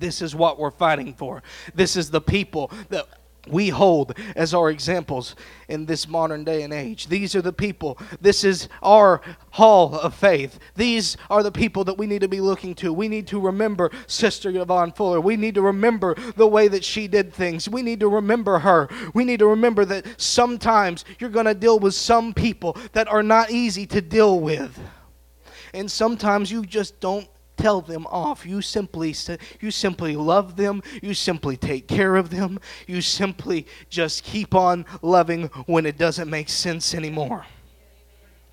This 0.00 0.22
is 0.22 0.34
what 0.34 0.58
we're 0.58 0.70
fighting 0.70 1.14
for. 1.14 1.42
This 1.74 1.96
is 1.96 2.10
the 2.10 2.20
people 2.20 2.72
that 2.88 3.06
we 3.48 3.68
hold 3.68 4.14
as 4.36 4.54
our 4.54 4.70
examples 4.70 5.34
in 5.68 5.86
this 5.86 6.08
modern 6.08 6.44
day 6.44 6.62
and 6.62 6.72
age. 6.72 7.06
These 7.08 7.34
are 7.34 7.42
the 7.42 7.52
people. 7.52 7.98
This 8.20 8.44
is 8.44 8.68
our 8.82 9.22
hall 9.50 9.94
of 9.94 10.14
faith. 10.14 10.58
These 10.76 11.16
are 11.30 11.42
the 11.42 11.52
people 11.52 11.84
that 11.84 11.98
we 11.98 12.06
need 12.06 12.20
to 12.20 12.28
be 12.28 12.40
looking 12.40 12.74
to. 12.76 12.92
We 12.92 13.08
need 13.08 13.26
to 13.28 13.40
remember 13.40 13.90
Sister 14.06 14.50
Yvonne 14.50 14.92
Fuller. 14.92 15.20
We 15.20 15.36
need 15.36 15.54
to 15.54 15.62
remember 15.62 16.14
the 16.36 16.46
way 16.46 16.68
that 16.68 16.84
she 16.84 17.08
did 17.08 17.32
things. 17.32 17.68
We 17.68 17.82
need 17.82 18.00
to 18.00 18.08
remember 18.08 18.58
her. 18.58 18.88
We 19.14 19.24
need 19.24 19.38
to 19.38 19.46
remember 19.46 19.84
that 19.86 20.20
sometimes 20.20 21.04
you're 21.18 21.30
going 21.30 21.46
to 21.46 21.54
deal 21.54 21.78
with 21.78 21.94
some 21.94 22.34
people 22.34 22.76
that 22.92 23.08
are 23.08 23.22
not 23.22 23.50
easy 23.50 23.86
to 23.86 24.00
deal 24.00 24.40
with. 24.40 24.78
And 25.72 25.90
sometimes 25.90 26.50
you 26.50 26.66
just 26.66 27.00
don't 27.00 27.28
tell 27.60 27.80
them 27.80 28.06
off. 28.06 28.46
You 28.46 28.62
simply 28.62 29.14
you 29.60 29.70
simply 29.70 30.16
love 30.16 30.56
them. 30.56 30.82
You 31.02 31.14
simply 31.14 31.56
take 31.56 31.86
care 31.86 32.16
of 32.16 32.30
them. 32.30 32.58
You 32.86 33.00
simply 33.00 33.66
just 33.88 34.24
keep 34.24 34.54
on 34.54 34.86
loving 35.02 35.44
when 35.66 35.86
it 35.86 35.98
doesn't 35.98 36.30
make 36.30 36.48
sense 36.48 36.94
anymore. 36.94 37.46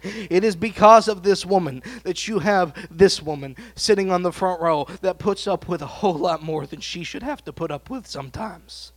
It 0.03 0.43
is 0.43 0.55
because 0.55 1.07
of 1.07 1.23
this 1.23 1.45
woman 1.45 1.81
that 2.03 2.27
you 2.27 2.39
have 2.39 2.73
this 2.91 3.21
woman 3.21 3.55
sitting 3.75 4.11
on 4.11 4.21
the 4.21 4.31
front 4.31 4.61
row 4.61 4.85
that 5.01 5.17
puts 5.17 5.47
up 5.47 5.67
with 5.67 5.81
a 5.81 5.87
whole 5.87 6.17
lot 6.17 6.43
more 6.43 6.67
than 6.67 6.81
she 6.81 7.03
should 7.03 7.23
have 7.23 7.43
to 7.45 7.53
put 7.53 7.71
up 7.71 7.89
with 7.89 8.05
sometimes. 8.05 8.91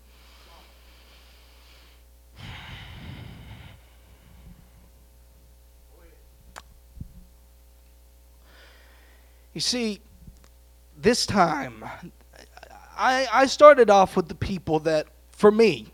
You 9.52 9.60
see, 9.60 10.00
this 10.96 11.26
time, 11.26 11.84
I, 12.96 13.26
I 13.32 13.46
started 13.46 13.90
off 13.90 14.16
with 14.16 14.28
the 14.28 14.34
people 14.34 14.78
that, 14.80 15.08
for 15.32 15.50
me, 15.50 15.92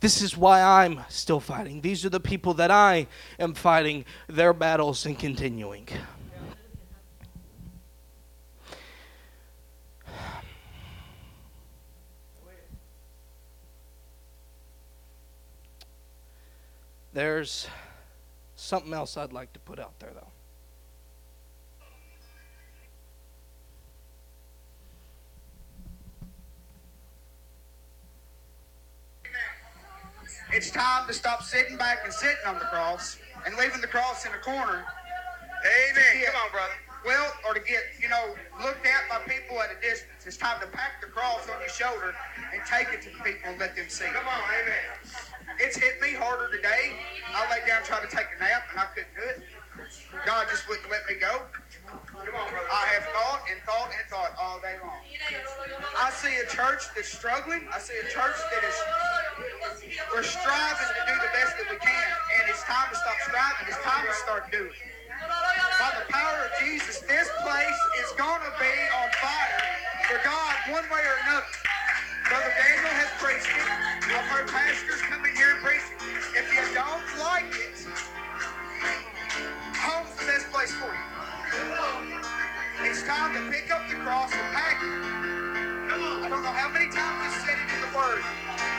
this 0.00 0.22
is 0.22 0.36
why 0.36 0.62
I'm 0.62 1.00
still 1.08 1.40
fighting. 1.40 1.80
These 1.80 2.04
are 2.04 2.08
the 2.08 2.20
people 2.20 2.54
that 2.54 2.70
I 2.70 3.08
am 3.38 3.54
fighting 3.54 4.04
their 4.28 4.52
battles 4.52 5.04
and 5.06 5.18
continuing. 5.18 5.88
There's 17.12 17.66
something 18.54 18.92
else 18.94 19.16
I'd 19.16 19.32
like 19.32 19.52
to 19.54 19.58
put 19.60 19.80
out 19.80 19.98
there, 19.98 20.12
though. 20.14 20.27
It's 30.58 30.72
time 30.72 31.06
to 31.06 31.14
stop 31.14 31.44
sitting 31.44 31.76
back 31.76 31.98
and 32.02 32.12
sitting 32.12 32.42
on 32.44 32.58
the 32.58 32.66
cross 32.66 33.16
and 33.46 33.54
leaving 33.54 33.80
the 33.80 33.86
cross 33.86 34.26
in 34.26 34.32
a 34.32 34.42
corner. 34.42 34.82
Amen. 34.82 36.18
Get, 36.18 36.34
Come 36.34 36.42
on, 36.42 36.50
brother. 36.50 36.74
Well, 37.06 37.30
or 37.46 37.54
to 37.54 37.60
get, 37.60 37.78
you 38.02 38.08
know, 38.08 38.34
looked 38.60 38.84
at 38.84 39.06
by 39.08 39.22
people 39.30 39.62
at 39.62 39.70
a 39.70 39.80
distance. 39.80 40.26
It's 40.26 40.36
time 40.36 40.60
to 40.60 40.66
pack 40.66 41.00
the 41.00 41.06
cross 41.14 41.46
on 41.46 41.60
your 41.60 41.68
shoulder 41.68 42.12
and 42.52 42.60
take 42.66 42.88
it 42.92 43.02
to 43.02 43.10
the 43.10 43.22
people 43.22 43.54
and 43.54 43.60
let 43.60 43.76
them 43.76 43.86
see. 43.86 44.06
Come 44.06 44.26
on, 44.26 44.42
amen. 44.50 44.98
It's 45.60 45.76
hit 45.76 46.02
me 46.02 46.14
harder 46.18 46.50
today. 46.50 46.90
I 47.32 47.48
lay 47.54 47.64
down 47.64 47.84
trying 47.84 48.02
to 48.02 48.10
take 48.10 48.26
a 48.36 48.42
nap 48.42 48.66
and 48.72 48.80
I 48.80 48.86
couldn't 48.98 49.14
do 49.14 49.30
it. 49.30 49.46
God 50.26 50.48
just 50.50 50.68
wouldn't 50.68 50.90
let 50.90 51.06
me 51.06 51.22
go. 51.22 51.42
I 52.34 52.84
have 52.92 53.06
thought 53.16 53.42
and 53.48 53.58
thought 53.64 53.90
and 53.96 54.04
thought 54.12 54.32
all 54.36 54.60
day 54.60 54.76
long. 54.84 55.00
I 55.96 56.10
see 56.10 56.34
a 56.36 56.46
church 56.46 56.84
that's 56.94 57.08
struggling. 57.08 57.64
I 57.72 57.78
see 57.78 57.96
a 57.96 58.08
church 58.12 58.36
that 58.52 58.62
is 58.68 58.76
we're 60.12 60.22
striving 60.22 60.90
to 60.92 61.02
do 61.08 61.14
the 61.16 61.32
best 61.32 61.56
that 61.56 61.68
we 61.70 61.78
can, 61.80 62.08
and 62.40 62.50
it's 62.50 62.62
time 62.64 62.90
to 62.90 62.96
stop 62.96 63.16
striving. 63.24 63.64
It's 63.68 63.80
time 63.80 64.04
to 64.04 64.12
start 64.20 64.52
doing. 64.52 64.76
By 65.80 65.90
the 65.96 66.12
power 66.12 66.44
of 66.44 66.52
Jesus, 66.60 67.00
this 67.08 67.28
place 67.40 67.80
is 68.04 68.12
going 68.20 68.42
to 68.44 68.52
be 68.60 68.74
on 69.00 69.08
fire 69.24 69.62
for 70.04 70.20
God 70.24 70.54
one 70.68 70.84
way 70.92 71.00
or 71.00 71.16
another. 71.24 71.48
Brother 72.28 72.52
Daniel 72.60 72.92
has 72.92 73.10
preached 73.16 73.48
it. 73.48 73.66
I've 74.12 74.28
heard 74.28 74.48
pastors 74.48 75.00
come 75.08 75.24
in 75.24 75.34
here 75.34 75.56
and 75.56 75.64
preach 75.64 75.80
it. 75.80 76.44
If 76.44 76.52
you 76.52 76.64
don't 76.76 77.04
like 77.24 77.48
it, 77.56 77.88
home's 79.80 80.12
the 80.20 80.26
best 80.26 80.50
place 80.52 80.72
for 80.76 80.92
you. 80.92 82.07
It's 82.98 83.06
time 83.06 83.32
to 83.32 83.52
pick 83.52 83.70
up 83.70 83.88
the 83.88 83.94
cross 83.94 84.32
and 84.32 84.52
pack 84.52 84.82
it. 84.82 84.88
I 84.88 86.28
don't 86.28 86.42
know 86.42 86.50
how 86.50 86.68
many 86.68 86.86
times 86.86 86.96
I 86.96 87.30
said 87.46 87.56
it 87.56 87.72
in 87.72 87.80
the 87.80 87.96
Word. 87.96 88.24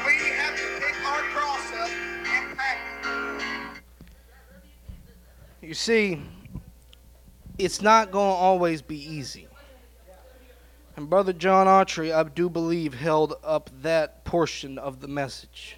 We 0.06 0.12
have 0.36 0.58
to 0.58 0.86
pick 0.86 1.08
our 1.08 1.22
cross 1.32 1.72
up 1.72 1.90
and 2.28 2.58
pack 2.58 2.80
it. 5.62 5.66
You 5.66 5.74
see, 5.74 6.22
it's 7.58 7.82
not 7.82 8.12
going 8.12 8.30
to 8.30 8.36
always 8.36 8.82
be 8.82 8.98
easy. 8.98 9.48
And 10.98 11.10
Brother 11.10 11.32
John 11.32 11.68
Autry, 11.68 12.14
I 12.14 12.24
do 12.24 12.50
believe, 12.50 12.96
held 12.96 13.36
up 13.42 13.70
that 13.82 14.26
portion 14.26 14.78
of 14.78 15.00
the 15.00 15.08
message. 15.08 15.78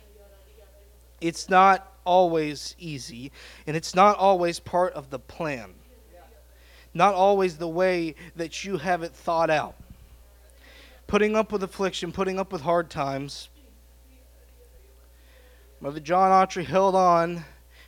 It's 1.22 1.48
not 1.48 1.94
always 2.06 2.76
easy, 2.80 3.32
and 3.68 3.78
it's 3.78 3.94
not 3.94 4.18
always 4.18 4.60
part 4.60 4.94
of 4.94 5.12
the 5.12 5.20
plan 5.20 5.76
not 6.94 7.14
always 7.14 7.58
the 7.58 7.68
way 7.68 8.16
that 8.36 8.64
you 8.64 8.78
have 8.78 9.04
it 9.04 9.14
thought 9.14 9.50
out. 9.50 9.76
Putting 11.08 11.36
up 11.36 11.52
with 11.52 11.64
affliction, 11.64 12.12
putting 12.12 12.40
up 12.40 12.52
with 12.52 12.62
hard 12.62 12.90
times. 12.90 13.50
Brother 15.82 16.00
John 16.00 16.32
Autry 16.32 16.66
held 16.66 16.96
on 16.96 17.44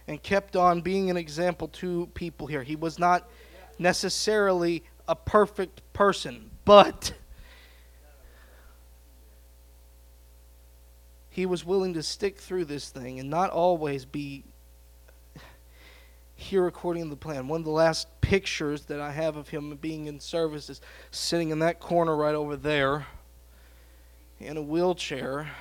and 0.08 0.22
kept 0.22 0.56
on 0.56 0.82
being 0.82 1.10
an 1.10 1.18
example 1.18 1.68
to 1.70 2.08
people 2.14 2.48
here. 2.48 2.64
He 2.64 2.76
was 2.76 3.00
not 3.00 3.30
necessarily 3.80 4.84
a 5.08 5.16
perfect 5.16 5.82
person, 5.94 6.50
but 6.66 7.14
he 11.30 11.46
was 11.46 11.66
willing 11.66 11.94
to 11.94 12.04
stick 12.04 12.38
through 12.38 12.66
this 12.66 12.90
thing 12.90 13.20
and 13.20 13.30
not 13.30 13.50
always 13.50 14.06
be 14.06 14.44
here 16.36 16.68
according 16.68 17.04
to 17.04 17.10
the 17.10 17.16
plan. 17.16 17.48
One 17.48 17.62
of 17.62 17.66
the 17.66 17.72
last 17.72 18.08
pictures 18.34 18.86
that 18.86 19.00
I 19.00 19.12
have 19.12 19.36
of 19.36 19.50
him 19.50 19.78
being 19.80 20.08
in 20.08 20.20
service 20.20 20.68
is 20.68 20.82
sitting 21.12 21.52
in 21.52 21.60
that 21.60 21.80
corner 21.80 22.16
right 22.16 22.34
over 22.34 22.56
there 22.56 23.06
in 24.40 24.58
a 24.58 24.62
wheelchair. 24.62 25.52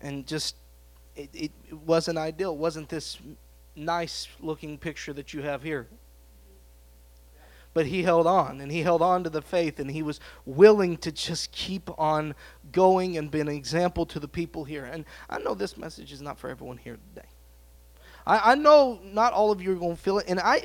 And 0.00 0.26
just, 0.26 0.56
it, 1.14 1.30
it, 1.32 1.52
wasn't 1.86 2.18
ideal. 2.18 2.54
It 2.54 2.58
wasn't 2.58 2.88
this 2.88 3.18
nice 3.76 4.26
looking 4.40 4.78
picture 4.78 5.12
that 5.12 5.32
you 5.32 5.42
have 5.42 5.62
here. 5.62 5.86
But 7.72 7.86
he 7.86 8.02
held 8.02 8.26
on, 8.26 8.60
and 8.60 8.72
he 8.72 8.80
held 8.80 9.00
on 9.00 9.22
to 9.22 9.30
the 9.30 9.42
faith, 9.42 9.78
and 9.78 9.92
he 9.92 10.02
was 10.02 10.18
willing 10.44 10.96
to 10.96 11.12
just 11.12 11.52
keep 11.52 11.88
on 12.00 12.34
going 12.72 13.16
and 13.16 13.30
be 13.30 13.38
an 13.38 13.46
example 13.46 14.06
to 14.06 14.18
the 14.18 14.26
people 14.26 14.64
here. 14.64 14.86
And 14.86 15.04
I 15.28 15.38
know 15.38 15.54
this 15.54 15.76
message 15.76 16.10
is 16.10 16.20
not 16.20 16.36
for 16.36 16.50
everyone 16.50 16.78
here 16.78 16.98
today. 17.14 17.28
I, 18.30 18.52
I 18.52 18.54
know 18.54 19.00
not 19.02 19.32
all 19.32 19.50
of 19.50 19.60
you 19.60 19.72
are 19.72 19.74
going 19.74 19.96
to 19.96 20.00
feel 20.00 20.20
it. 20.20 20.26
And 20.28 20.38
I, 20.38 20.62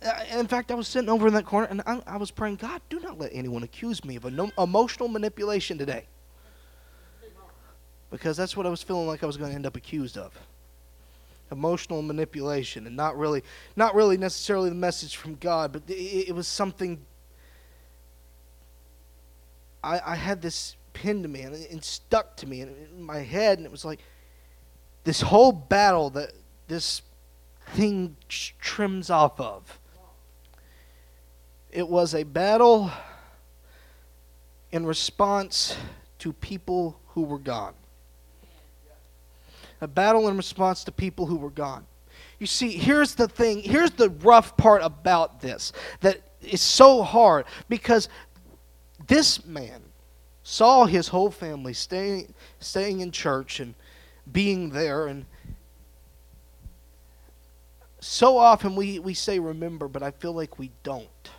uh, 0.00 0.38
in 0.38 0.46
fact, 0.46 0.70
I 0.70 0.74
was 0.74 0.86
sitting 0.86 1.10
over 1.10 1.26
in 1.26 1.34
that 1.34 1.44
corner 1.44 1.66
and 1.66 1.82
I, 1.84 2.00
I 2.06 2.16
was 2.16 2.30
praying, 2.30 2.56
God, 2.56 2.80
do 2.88 3.00
not 3.00 3.18
let 3.18 3.30
anyone 3.34 3.64
accuse 3.64 4.04
me 4.04 4.14
of 4.16 4.32
no, 4.32 4.52
emotional 4.56 5.08
manipulation 5.08 5.78
today. 5.78 6.06
Because 8.10 8.36
that's 8.36 8.56
what 8.56 8.66
I 8.66 8.68
was 8.68 8.82
feeling 8.82 9.08
like 9.08 9.24
I 9.24 9.26
was 9.26 9.36
going 9.36 9.50
to 9.50 9.54
end 9.54 9.66
up 9.66 9.74
accused 9.74 10.16
of. 10.16 10.32
Emotional 11.50 12.02
manipulation 12.02 12.86
and 12.86 12.96
not 12.96 13.18
really 13.18 13.42
not 13.74 13.94
really 13.94 14.16
necessarily 14.16 14.68
the 14.68 14.74
message 14.74 15.16
from 15.16 15.34
God, 15.34 15.72
but 15.72 15.82
it, 15.88 16.28
it 16.28 16.34
was 16.34 16.46
something 16.46 17.04
I, 19.82 20.00
I 20.06 20.14
had 20.14 20.40
this 20.40 20.76
pinned 20.92 21.24
to 21.24 21.28
me 21.28 21.40
and, 21.40 21.54
and 21.54 21.82
stuck 21.82 22.36
to 22.36 22.46
me 22.46 22.60
in, 22.60 22.68
in 22.68 23.02
my 23.02 23.18
head 23.18 23.58
and 23.58 23.66
it 23.66 23.72
was 23.72 23.84
like 23.84 24.00
this 25.04 25.20
whole 25.20 25.52
battle 25.52 26.08
that 26.10 26.32
this 26.72 27.02
thing 27.74 28.16
trims 28.28 29.10
off 29.10 29.38
of. 29.38 29.78
It 31.70 31.86
was 31.86 32.14
a 32.14 32.22
battle 32.22 32.90
in 34.70 34.86
response 34.86 35.76
to 36.20 36.32
people 36.32 36.98
who 37.08 37.24
were 37.24 37.38
gone. 37.38 37.74
A 39.82 39.86
battle 39.86 40.28
in 40.28 40.36
response 40.38 40.82
to 40.84 40.92
people 40.92 41.26
who 41.26 41.36
were 41.36 41.50
gone. 41.50 41.84
You 42.38 42.46
see, 42.46 42.70
here's 42.70 43.16
the 43.16 43.28
thing, 43.28 43.60
here's 43.60 43.90
the 43.90 44.08
rough 44.08 44.56
part 44.56 44.80
about 44.82 45.42
this 45.42 45.74
that 46.00 46.22
is 46.40 46.62
so 46.62 47.02
hard 47.02 47.44
because 47.68 48.08
this 49.08 49.44
man 49.44 49.82
saw 50.42 50.86
his 50.86 51.08
whole 51.08 51.30
family 51.30 51.74
staying 51.74 52.32
staying 52.60 53.00
in 53.00 53.10
church 53.10 53.60
and 53.60 53.74
being 54.30 54.70
there 54.70 55.06
and 55.06 55.26
so 58.02 58.36
often 58.36 58.74
we, 58.74 58.98
we 58.98 59.14
say 59.14 59.38
remember, 59.38 59.86
but 59.86 60.02
I 60.02 60.10
feel 60.10 60.32
like 60.32 60.58
we 60.58 60.72
don't. 60.82 61.30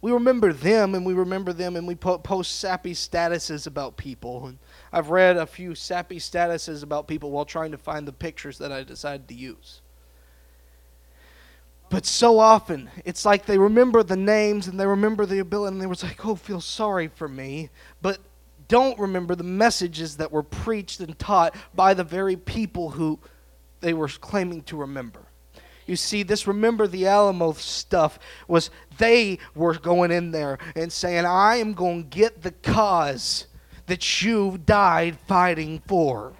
We 0.00 0.10
remember 0.10 0.52
them 0.52 0.94
and 0.94 1.06
we 1.06 1.12
remember 1.12 1.52
them 1.52 1.76
and 1.76 1.86
we 1.86 1.94
post 1.94 2.58
sappy 2.58 2.94
statuses 2.94 3.66
about 3.66 3.96
people. 3.96 4.46
And 4.46 4.58
I've 4.92 5.10
read 5.10 5.36
a 5.36 5.46
few 5.46 5.76
sappy 5.76 6.18
statuses 6.18 6.82
about 6.82 7.06
people 7.06 7.30
while 7.30 7.44
trying 7.44 7.70
to 7.72 7.78
find 7.78 8.06
the 8.06 8.12
pictures 8.12 8.58
that 8.58 8.72
I 8.72 8.82
decided 8.82 9.28
to 9.28 9.34
use. 9.34 9.82
But 11.90 12.04
so 12.04 12.40
often, 12.40 12.90
it's 13.04 13.24
like 13.24 13.46
they 13.46 13.58
remember 13.58 14.02
the 14.02 14.16
names 14.16 14.66
and 14.66 14.78
they 14.78 14.86
remember 14.86 15.26
the 15.26 15.38
ability 15.38 15.74
and 15.74 15.80
they 15.80 15.86
were 15.86 15.94
like, 16.02 16.26
oh, 16.26 16.34
feel 16.34 16.60
sorry 16.60 17.06
for 17.06 17.28
me. 17.28 17.70
But 18.02 18.18
don't 18.66 18.98
remember 18.98 19.36
the 19.36 19.44
messages 19.44 20.16
that 20.16 20.32
were 20.32 20.42
preached 20.42 21.00
and 21.00 21.16
taught 21.18 21.54
by 21.74 21.94
the 21.94 22.04
very 22.04 22.36
people 22.36 22.90
who 22.90 23.18
they 23.80 23.94
were 23.94 24.08
claiming 24.08 24.62
to 24.64 24.76
remember. 24.76 25.20
You 25.86 25.96
see, 25.96 26.22
this 26.22 26.46
remember 26.46 26.86
the 26.86 27.06
Alamo 27.06 27.52
stuff 27.52 28.18
was 28.46 28.70
they 28.98 29.38
were 29.54 29.74
going 29.74 30.10
in 30.10 30.32
there 30.32 30.58
and 30.76 30.92
saying, 30.92 31.24
I 31.24 31.56
am 31.56 31.72
going 31.72 32.04
to 32.04 32.16
get 32.16 32.42
the 32.42 32.50
cause 32.50 33.46
that 33.86 34.22
you 34.22 34.58
died 34.58 35.18
fighting 35.26 35.82
for. 35.86 36.34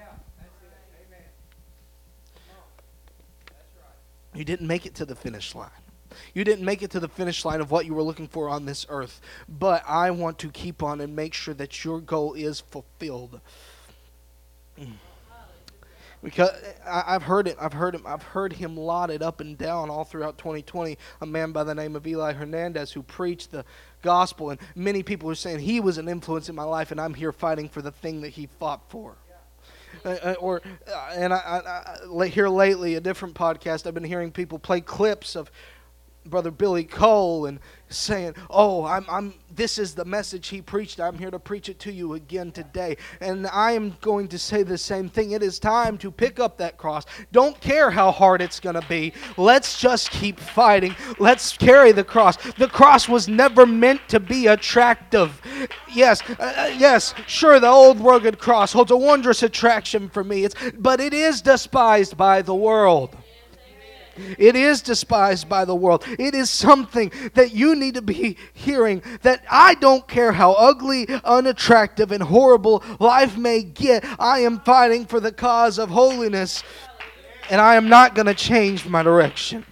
You 4.34 4.44
didn't 4.44 4.66
make 4.66 4.84
it 4.84 4.94
to 4.96 5.06
the 5.06 5.16
finish 5.16 5.54
line. 5.54 5.70
You 6.34 6.44
didn't 6.44 6.64
make 6.64 6.82
it 6.82 6.90
to 6.90 7.00
the 7.00 7.08
finish 7.08 7.44
line 7.44 7.60
of 7.60 7.70
what 7.70 7.86
you 7.86 7.94
were 7.94 8.02
looking 8.02 8.28
for 8.28 8.48
on 8.48 8.66
this 8.66 8.86
earth. 8.88 9.20
But 9.48 9.82
I 9.88 10.10
want 10.10 10.38
to 10.40 10.50
keep 10.50 10.82
on 10.82 11.00
and 11.00 11.16
make 11.16 11.32
sure 11.32 11.54
that 11.54 11.84
your 11.84 12.00
goal 12.00 12.34
is 12.34 12.60
fulfilled. 12.60 13.40
Mm. 14.78 14.92
Because 16.22 16.50
I, 16.84 17.12
have 17.12 17.22
heard 17.22 17.46
it, 17.46 17.56
I've 17.60 17.72
heard 17.72 17.94
him, 17.94 18.02
I've 18.04 18.22
heard 18.22 18.52
him 18.52 18.76
lauded 18.76 19.22
up 19.22 19.40
and 19.40 19.56
down 19.56 19.88
all 19.88 20.04
throughout 20.04 20.36
2020. 20.38 20.98
A 21.20 21.26
man 21.26 21.52
by 21.52 21.62
the 21.62 21.74
name 21.74 21.94
of 21.94 22.06
Eli 22.06 22.32
Hernandez 22.32 22.90
who 22.90 23.02
preached 23.02 23.52
the 23.52 23.64
gospel, 24.02 24.50
and 24.50 24.60
many 24.74 25.02
people 25.02 25.30
are 25.30 25.36
saying 25.36 25.60
he 25.60 25.78
was 25.78 25.96
an 25.96 26.08
influence 26.08 26.48
in 26.48 26.56
my 26.56 26.64
life, 26.64 26.90
and 26.90 27.00
I'm 27.00 27.14
here 27.14 27.32
fighting 27.32 27.68
for 27.68 27.82
the 27.82 27.92
thing 27.92 28.22
that 28.22 28.30
he 28.30 28.48
fought 28.58 28.82
for. 28.88 29.16
Uh, 30.04 30.08
uh 30.08 30.34
or 30.40 30.60
uh, 30.92 31.10
and 31.14 31.32
I, 31.32 31.36
I, 31.38 32.22
I, 32.22 32.26
here 32.26 32.48
lately, 32.48 32.96
a 32.96 33.00
different 33.00 33.34
podcast, 33.34 33.86
I've 33.86 33.94
been 33.94 34.04
hearing 34.04 34.32
people 34.32 34.58
play 34.58 34.80
clips 34.80 35.36
of 35.36 35.50
Brother 36.26 36.50
Billy 36.50 36.84
Cole 36.84 37.46
and 37.46 37.58
saying, 37.88 38.34
"Oh, 38.50 38.84
I'm, 38.84 39.06
I'm. 39.08 39.34
This 39.50 39.78
is 39.78 39.94
the 39.94 40.04
message 40.04 40.48
he 40.48 40.60
preached. 40.60 41.00
I'm 41.00 41.18
here 41.18 41.30
to 41.30 41.38
preach 41.38 41.68
it 41.68 41.78
to 41.80 41.92
you 41.92 42.14
again 42.14 42.52
today." 42.52 42.96
And 43.20 43.46
I 43.46 43.72
am 43.72 43.96
going 44.00 44.28
to 44.28 44.38
say 44.38 44.62
the 44.62 44.78
same 44.78 45.08
thing. 45.08 45.30
It 45.30 45.42
is 45.42 45.58
time 45.58 45.96
to 45.98 46.10
pick 46.10 46.38
up 46.38 46.58
that 46.58 46.76
cross. 46.76 47.04
Don't 47.32 47.58
care 47.60 47.90
how 47.90 48.10
hard 48.10 48.42
it's 48.42 48.60
going 48.60 48.74
to 48.74 48.86
be. 48.88 49.12
Let's 49.36 49.80
just 49.80 50.10
keep 50.10 50.38
fighting. 50.38 50.94
Let's 51.18 51.56
carry 51.56 51.92
the 51.92 52.04
cross. 52.04 52.36
The 52.54 52.68
cross 52.68 53.08
was 53.08 53.28
never 53.28 53.64
meant 53.64 54.06
to 54.08 54.20
be 54.20 54.48
attractive. 54.48 55.40
Yes, 55.92 56.22
uh, 56.38 56.54
uh 56.56 56.74
yes, 56.76 57.14
sure. 57.26 57.58
The 57.58 57.68
old 57.68 58.00
rugged 58.00 58.38
cross 58.38 58.72
holds 58.72 58.90
a 58.90 58.96
wondrous 58.96 59.42
attraction 59.42 60.08
for 60.08 60.22
me. 60.22 60.44
It's, 60.44 60.54
but 60.78 61.00
it 61.00 61.14
is 61.14 61.40
despised 61.40 62.16
by 62.16 62.42
the 62.42 62.54
world. 62.54 63.16
It 64.38 64.56
is 64.56 64.82
despised 64.82 65.48
by 65.48 65.64
the 65.64 65.74
world. 65.74 66.04
It 66.18 66.34
is 66.34 66.50
something 66.50 67.12
that 67.34 67.52
you 67.52 67.74
need 67.74 67.94
to 67.94 68.02
be 68.02 68.36
hearing 68.52 69.02
that 69.22 69.44
I 69.50 69.74
don't 69.74 70.06
care 70.06 70.32
how 70.32 70.52
ugly, 70.52 71.06
unattractive, 71.24 72.12
and 72.12 72.22
horrible 72.22 72.82
life 72.98 73.36
may 73.36 73.62
get. 73.62 74.04
I 74.18 74.40
am 74.40 74.60
fighting 74.60 75.06
for 75.06 75.20
the 75.20 75.32
cause 75.32 75.78
of 75.78 75.90
holiness, 75.90 76.62
and 77.50 77.60
I 77.60 77.76
am 77.76 77.88
not 77.88 78.14
going 78.14 78.26
to 78.26 78.34
change 78.34 78.86
my 78.86 79.02
direction. 79.02 79.64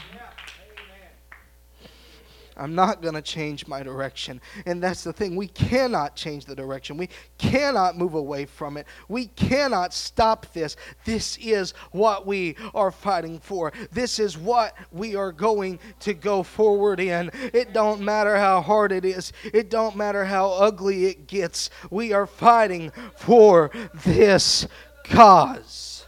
I'm 2.57 2.75
not 2.75 3.03
going 3.03 3.14
to 3.14 3.23
change 3.23 3.66
my 3.66 3.83
direction. 3.83 4.40
And 4.64 4.83
that's 4.83 5.05
the 5.05 5.12
thing. 5.12 5.37
We 5.37 5.49
cannot 5.49 6.16
change 6.16 6.47
the 6.47 6.55
direction. 6.55 6.97
We 6.97 7.11
cannot 7.38 7.99
move 7.99 8.14
away 8.14 8.47
from 8.47 8.77
it. 8.77 8.87
We 9.09 9.27
cannot 9.27 9.92
stop 9.92 10.53
this. 10.53 10.77
This 11.05 11.37
is 11.38 11.73
what 11.92 12.27
we 12.27 12.57
are 12.75 12.90
fighting 12.90 13.38
for. 13.38 13.73
This 13.92 14.19
is 14.19 14.38
what 14.38 14.75
we 14.90 15.16
are 15.16 15.33
going 15.33 15.79
to 16.01 16.14
go 16.14 16.42
forward 16.42 17.01
in. 17.01 17.31
It 17.53 17.73
don't 17.73 18.01
matter 18.01 18.37
how 18.37 18.62
hard 18.62 18.92
it 18.92 19.05
is. 19.05 19.33
It 19.45 19.71
don't 19.71 19.97
matter 19.97 20.25
how 20.25 20.51
ugly 20.53 21.07
it 21.07 21.27
gets. 21.27 21.71
We 21.90 22.12
are 22.12 22.27
fighting 22.27 22.92
for 23.16 23.71
this 24.05 24.66
cause. 25.05 26.07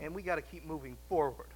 And 0.00 0.14
we 0.14 0.22
got 0.22 0.36
to 0.36 0.42
keep 0.42 0.64
moving 0.66 0.96
forward. 1.08 1.48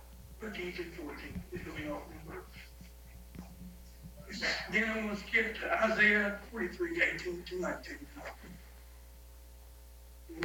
13 4.40 4.50
14 4.70 4.70
is. 4.70 4.72
Then 4.72 4.90
I'm 4.90 5.06
going 5.06 5.16
to 5.16 5.84
Isaiah 5.84 6.38
43, 6.50 7.02
18 7.14 7.42
to 7.42 7.60
19. 7.60 7.96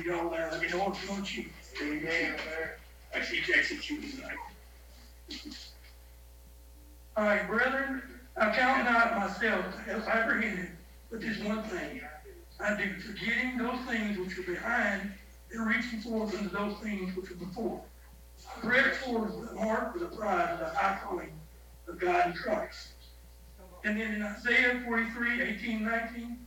We 0.03 0.11
all 0.11 0.29
there. 0.29 0.49
Let 0.51 0.61
me 0.61 0.67
know 0.69 0.91
if 0.91 1.03
you 1.03 1.09
want 1.11 1.25
to. 1.25 1.45
Amen. 1.81 2.35
I 3.15 3.21
see 3.21 3.41
Jackson 3.41 3.79
cheating 3.79 4.11
tonight. 4.11 4.35
All 7.17 7.23
right, 7.23 7.47
brethren, 7.47 8.01
I 8.35 8.53
count 8.53 8.85
not 8.85 9.17
myself 9.17 9.65
as 9.87 10.03
apprehended, 10.05 10.69
but 11.09 11.21
this 11.21 11.39
one 11.39 11.63
thing. 11.63 12.01
I 12.59 12.75
do, 12.75 12.99
forgetting 12.99 13.57
those 13.57 13.79
things 13.87 14.17
which 14.17 14.37
are 14.37 14.51
behind 14.51 15.11
and 15.53 15.67
reaching 15.67 16.01
forth 16.01 16.37
unto 16.37 16.49
those 16.49 16.77
things 16.79 17.15
which 17.15 17.31
are 17.31 17.35
before. 17.35 17.81
I 18.57 18.59
press 18.59 18.97
forward 18.97 19.31
the 19.31 19.53
mark 19.53 19.93
for 19.93 19.99
the 19.99 20.07
prize 20.07 20.53
of 20.53 20.59
the 20.59 20.69
high 20.77 20.99
calling 21.03 21.31
of 21.87 21.99
God 21.99 22.27
in 22.27 22.33
Christ. 22.33 22.94
And 23.85 24.01
then 24.01 24.15
in 24.15 24.23
Isaiah 24.23 24.81
43, 24.83 25.41
18, 25.43 25.83
19, 25.83 26.37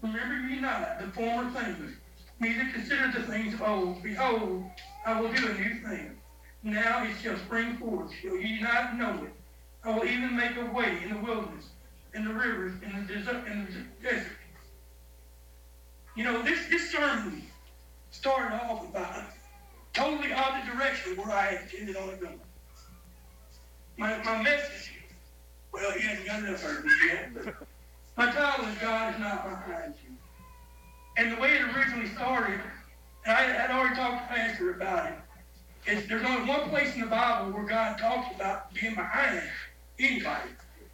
remember 0.00 0.48
ye 0.48 0.60
not 0.60 1.00
the 1.00 1.08
former 1.08 1.50
things, 1.50 1.96
neither 2.38 2.70
consider 2.72 3.10
the 3.10 3.26
things 3.26 3.60
old. 3.60 4.00
Behold, 4.00 4.64
I 5.04 5.20
will 5.20 5.32
do 5.32 5.48
a 5.48 5.54
new 5.54 5.74
thing. 5.80 6.12
Now 6.62 7.02
it 7.02 7.10
shall 7.20 7.36
spring 7.36 7.78
forth. 7.78 8.12
Shall 8.22 8.36
ye 8.36 8.60
not 8.60 8.96
know 8.96 9.24
it? 9.24 9.32
I 9.82 9.90
will 9.90 10.04
even 10.04 10.36
make 10.36 10.56
a 10.56 10.66
way 10.66 10.96
in 11.02 11.14
the 11.14 11.18
wilderness, 11.18 11.70
in 12.14 12.26
the 12.26 12.32
rivers, 12.32 12.74
in 12.80 12.92
the 12.96 13.12
desert. 13.12 13.44
In 13.48 13.66
the 13.66 14.08
desert. 14.08 14.38
You 16.14 16.22
know, 16.22 16.42
this, 16.42 16.60
this 16.70 16.92
sermon 16.92 17.42
started 18.12 18.54
off 18.54 18.88
about 18.88 19.24
totally 19.94 20.32
opposite 20.32 20.72
direction 20.72 21.16
where 21.16 21.32
I 21.32 21.58
intended 21.60 21.96
on 21.96 22.20
going. 22.20 22.40
My, 23.98 24.22
my 24.22 24.42
message 24.42 24.92
well, 25.74 25.90
he 25.92 26.06
hasn't 26.06 26.26
got 26.26 26.38
enough 26.38 26.64
earnings 26.64 26.92
yet. 27.06 27.54
My 28.16 28.30
title 28.30 28.66
is 28.66 28.78
God 28.78 29.14
is 29.14 29.20
not 29.20 29.42
behind 29.44 29.94
you. 30.04 30.12
And 31.16 31.32
the 31.32 31.40
way 31.40 31.56
it 31.56 31.62
originally 31.62 32.08
started, 32.14 32.60
and 33.26 33.36
I 33.36 33.42
had 33.42 33.70
already 33.70 33.96
talked 33.96 34.28
to 34.28 34.34
Pastor 34.34 34.70
about 34.70 35.06
it, 35.06 35.90
is 35.90 36.06
there's 36.06 36.24
only 36.24 36.48
one 36.48 36.70
place 36.70 36.94
in 36.94 37.00
the 37.00 37.06
Bible 37.08 37.52
where 37.52 37.64
God 37.64 37.98
talks 37.98 38.34
about 38.34 38.72
being 38.72 38.94
behind 38.94 39.42
anybody. 39.98 40.50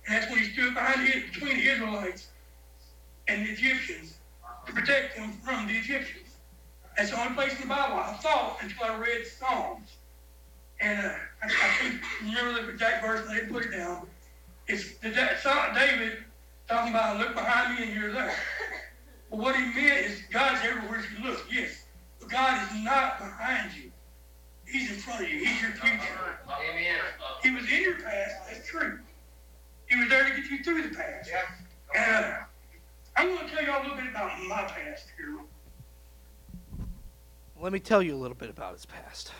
And 0.06 0.16
that's 0.16 0.30
when 0.30 0.38
he 0.38 0.46
stood 0.52 0.74
behind 0.74 1.06
between 1.30 1.58
the 1.58 1.68
Israelites 1.68 2.28
and 3.28 3.46
the 3.46 3.50
Egyptians 3.50 4.14
to 4.66 4.72
protect 4.72 5.16
them 5.16 5.32
from 5.44 5.66
the 5.66 5.74
Egyptians. 5.74 6.36
That's 6.96 7.10
the 7.10 7.20
only 7.20 7.34
place 7.34 7.54
in 7.56 7.62
the 7.62 7.74
Bible 7.74 7.96
I 7.96 8.14
thought 8.14 8.58
until 8.62 8.84
I 8.84 8.98
read 8.98 9.26
Psalms. 9.26 9.88
And 10.80 11.06
uh, 11.06 11.12
I, 11.42 11.46
I 11.46 11.48
can't 11.48 12.00
remember 12.22 12.62
the 12.62 12.68
exact 12.70 13.04
verse, 13.04 13.26
but 13.26 13.34
they 13.34 13.46
put 13.46 13.66
it 13.66 13.72
down. 13.72 14.06
It's 14.70 14.94
David 15.74 16.18
talking 16.68 16.92
about 16.92 17.18
look 17.18 17.34
behind 17.34 17.76
me 17.76 17.86
and 17.86 18.00
you're 18.00 18.12
there. 18.12 18.32
But 19.28 19.38
what 19.40 19.56
he 19.56 19.62
meant 19.62 20.06
is 20.06 20.22
God's 20.30 20.60
everywhere 20.64 21.02
you 21.18 21.24
look, 21.28 21.44
yes. 21.50 21.84
But 22.20 22.28
God 22.28 22.62
is 22.62 22.84
not 22.84 23.18
behind 23.18 23.72
you. 23.74 23.90
He's 24.66 24.90
in 24.90 24.96
front 24.98 25.24
of 25.24 25.28
you. 25.28 25.44
He's 25.44 25.60
your 25.60 25.72
future. 25.72 26.38
Amen. 26.48 27.00
He 27.42 27.50
was 27.50 27.64
in 27.64 27.82
your 27.82 27.96
past. 27.96 28.34
That's 28.48 28.68
true. 28.68 29.00
He 29.88 29.96
was 29.96 30.08
there 30.08 30.28
to 30.28 30.40
get 30.40 30.48
you 30.48 30.62
through 30.62 30.82
the 30.82 30.94
past. 30.94 31.28
Yeah. 31.28 31.96
And 31.96 32.24
uh, 32.26 32.34
I'm 33.16 33.34
going 33.34 33.48
to 33.48 33.54
tell 33.54 33.64
you 33.64 33.72
a 33.72 33.80
little 33.82 33.96
bit 33.96 34.06
about 34.08 34.30
my 34.46 34.62
past 34.62 35.06
here. 35.16 35.40
Let 37.60 37.72
me 37.72 37.80
tell 37.80 38.02
you 38.02 38.14
a 38.14 38.18
little 38.18 38.36
bit 38.36 38.50
about 38.50 38.74
his 38.74 38.86
past. 38.86 39.32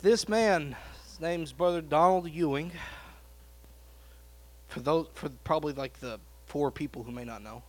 This 0.00 0.28
man 0.28 0.76
his 1.16 1.22
name's 1.22 1.50
Brother 1.50 1.80
Donald 1.80 2.30
Ewing. 2.30 2.70
For 4.68 4.80
those, 4.80 5.06
for 5.14 5.30
probably 5.44 5.72
like 5.72 5.98
the 5.98 6.20
four 6.44 6.70
people 6.70 7.04
who 7.04 7.10
may 7.10 7.24
not 7.24 7.42
know, 7.42 7.62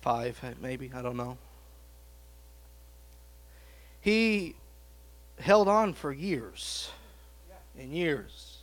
five 0.00 0.38
eh, 0.44 0.52
maybe 0.60 0.92
I 0.94 1.02
don't 1.02 1.16
know. 1.16 1.36
He 4.00 4.54
held 5.40 5.66
on 5.66 5.92
for 5.92 6.12
years 6.12 6.92
and 7.76 7.92
years. 7.92 8.58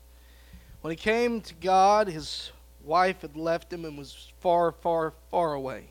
When 0.79 0.91
he 0.91 0.95
came 0.95 1.41
to 1.41 1.53
God, 1.55 2.07
his 2.07 2.53
wife 2.81 3.23
had 3.23 3.35
left 3.35 3.73
him 3.73 3.83
and 3.83 3.97
was 3.97 4.31
far, 4.39 4.71
far, 4.71 5.11
far 5.31 5.53
away. 5.53 5.87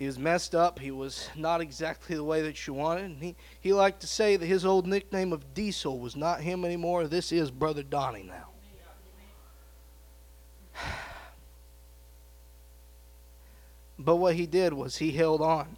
He 0.00 0.06
was 0.06 0.18
messed 0.18 0.54
up. 0.54 0.78
He 0.78 0.90
was 0.90 1.28
not 1.36 1.60
exactly 1.60 2.16
the 2.16 2.24
way 2.24 2.40
that 2.40 2.66
you 2.66 2.72
wanted. 2.72 3.04
And 3.04 3.22
he, 3.22 3.36
he 3.60 3.74
liked 3.74 4.00
to 4.00 4.06
say 4.06 4.36
that 4.36 4.46
his 4.46 4.64
old 4.64 4.86
nickname 4.86 5.30
of 5.30 5.52
Diesel 5.52 5.98
was 5.98 6.16
not 6.16 6.40
him 6.40 6.64
anymore. 6.64 7.06
This 7.06 7.32
is 7.32 7.50
Brother 7.50 7.82
Donnie 7.82 8.22
now. 8.22 8.48
But 13.98 14.16
what 14.16 14.34
he 14.34 14.46
did 14.46 14.72
was 14.72 14.96
he 14.96 15.12
held 15.12 15.42
on. 15.42 15.76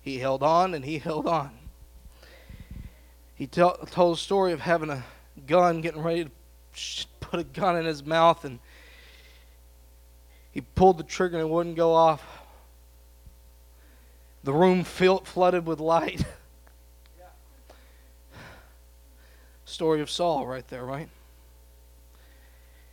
He 0.00 0.18
held 0.20 0.42
on 0.42 0.72
and 0.72 0.82
he 0.82 0.98
held 0.98 1.26
on. 1.26 1.50
He 3.34 3.46
tell, 3.46 3.76
told 3.90 4.16
a 4.16 4.18
story 4.18 4.52
of 4.52 4.60
having 4.60 4.88
a 4.88 5.04
gun, 5.46 5.82
getting 5.82 6.02
ready 6.02 6.24
to 6.24 7.06
put 7.20 7.40
a 7.40 7.44
gun 7.44 7.76
in 7.76 7.84
his 7.84 8.02
mouth, 8.02 8.46
and 8.46 8.58
he 10.50 10.62
pulled 10.62 10.96
the 10.96 11.04
trigger 11.04 11.36
and 11.36 11.46
it 11.46 11.52
wouldn't 11.52 11.76
go 11.76 11.92
off 11.92 12.22
the 14.44 14.52
room 14.52 14.84
filled, 14.84 15.26
flooded 15.26 15.66
with 15.66 15.80
light. 15.80 16.24
Story 19.64 20.00
of 20.02 20.10
Saul, 20.10 20.46
right 20.46 20.66
there, 20.68 20.84
right? 20.84 21.08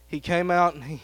He 0.07 0.19
came 0.19 0.49
out 0.49 0.73
and 0.73 0.83
he 0.83 1.01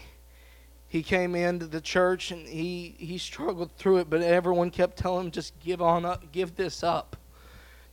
he 0.89 1.03
came 1.03 1.36
into 1.36 1.67
the 1.67 1.81
church 1.81 2.31
and 2.31 2.47
he 2.47 2.95
he 2.97 3.17
struggled 3.17 3.71
through 3.77 3.97
it, 3.97 4.10
but 4.10 4.21
everyone 4.21 4.71
kept 4.71 4.97
telling 4.97 5.25
him 5.25 5.31
just 5.31 5.60
give 5.60 5.81
on 5.81 6.05
up, 6.05 6.31
give 6.31 6.55
this 6.55 6.81
up. 6.81 7.17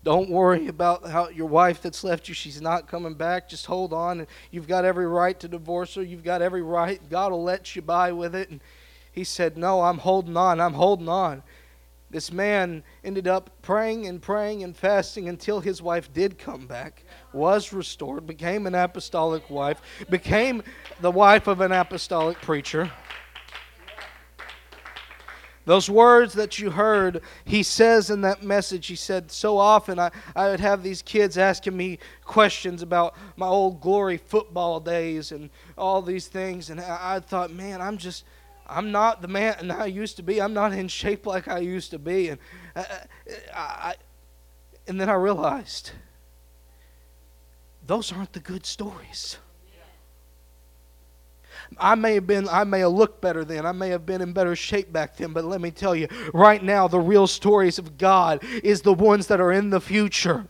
Don't 0.05 0.29
worry 0.29 0.69
about 0.69 1.09
how 1.09 1.31
your 1.31 1.49
wife 1.49 1.83
that's 1.83 2.05
left 2.05 2.29
you, 2.29 2.35
she's 2.35 2.61
not 2.61 2.89
coming 2.89 3.15
back. 3.15 3.49
Just 3.49 3.67
hold 3.67 3.93
on. 3.93 4.21
And 4.21 4.29
you've 4.51 4.69
got 4.69 4.85
every 4.85 5.07
right 5.07 5.39
to 5.41 5.49
divorce 5.49 5.95
her. 5.95 6.03
You've 6.03 6.23
got 6.23 6.43
every 6.43 6.63
right. 6.63 7.01
God 7.09 7.33
will 7.33 7.43
let 7.43 7.75
you 7.75 7.81
by 7.83 8.13
with 8.13 8.35
it. 8.35 8.51
And 8.51 8.61
he 9.11 9.25
said, 9.25 9.57
No, 9.57 9.81
I'm 9.83 9.99
holding 9.99 10.37
on. 10.37 10.61
I'm 10.61 10.75
holding 10.75 11.09
on. 11.09 11.43
This 12.15 12.31
man 12.31 12.85
ended 13.03 13.27
up 13.27 13.51
praying 13.61 14.07
and 14.07 14.23
praying 14.23 14.63
and 14.63 14.77
fasting 14.77 15.29
until 15.29 15.59
his 15.59 15.83
wife 15.83 16.13
did 16.13 16.39
come 16.39 16.65
back, 16.65 17.03
was 17.33 17.73
restored, 17.73 18.25
became 18.25 18.69
an 18.69 18.75
apostolic 18.77 19.51
wife, 19.51 19.83
became 20.09 20.63
the 21.01 21.11
wife 21.11 21.49
of 21.49 21.61
an 21.61 21.73
apostolic 21.73 22.41
preacher. 22.41 22.89
Those 25.65 25.91
words 25.91 26.35
that 26.35 26.61
you 26.61 26.71
heard, 26.71 27.21
he 27.45 27.65
says 27.65 28.11
in 28.11 28.21
that 28.21 28.45
message, 28.45 28.87
he 28.87 28.95
said, 28.95 29.33
so 29.33 29.59
often 29.59 29.99
I, 29.99 30.13
I 30.37 30.51
would 30.51 30.61
have 30.61 30.85
these 30.85 31.03
kids 31.03 31.37
asking 31.37 31.77
me 31.77 31.99
questions 32.25 32.81
about 32.81 33.17
my 33.35 33.49
old 33.49 33.81
glory 33.81 34.19
football 34.19 34.79
days 34.79 35.33
and 35.33 35.51
all 35.77 36.01
these 36.01 36.29
things. 36.29 36.71
And 36.71 36.81
I, 36.81 37.17
I 37.17 37.19
thought, 37.19 37.51
man, 37.51 37.81
I'm 37.81 37.97
just, 37.97 38.25
I'm 38.67 38.93
not 38.93 39.23
the 39.23 39.29
man 39.29 39.71
I 39.79 39.87
used 39.87 40.17
to 40.17 40.23
be. 40.23 40.41
I'm 40.41 40.55
not 40.55 40.73
in 40.73 40.89
shape 40.89 41.27
like 41.27 41.49
I 41.49 41.59
used 41.59 41.91
to 41.91 41.99
be. 41.99 42.29
And, 42.31 42.41
I, 42.75 42.81
uh, 42.81 42.85
uh, 42.85 43.57
I, 43.57 43.95
and 44.87 45.01
then 45.01 45.09
I 45.09 45.15
realized 45.15 45.93
those 47.87 48.13
aren't 48.13 48.33
the 48.33 48.41
good 48.41 48.67
stories. 48.67 49.39
I 51.79 51.95
may 51.95 52.15
have 52.15 52.27
been, 52.27 52.49
I 52.49 52.65
may 52.65 52.81
have 52.81 52.93
looked 52.93 53.21
better 53.21 53.45
then. 53.45 53.67
I 53.67 53.73
may 53.73 53.89
have 53.89 54.05
been 54.05 54.21
in 54.21 54.33
better 54.33 54.55
shape 54.55 54.93
back 54.93 55.17
then. 55.17 55.33
But 55.33 55.45
let 55.45 55.61
me 55.61 55.71
tell 55.71 55.95
you, 55.95 56.09
right 56.33 56.63
now, 56.63 56.89
the 56.89 57.01
real 57.01 57.27
stories 57.27 57.79
of 57.79 57.97
God 57.99 58.45
is 58.63 58.83
the 58.83 58.93
ones 58.93 59.27
that 59.29 59.41
are 59.41 59.53
in 59.53 59.71
the 59.71 59.81
future. 59.81 60.47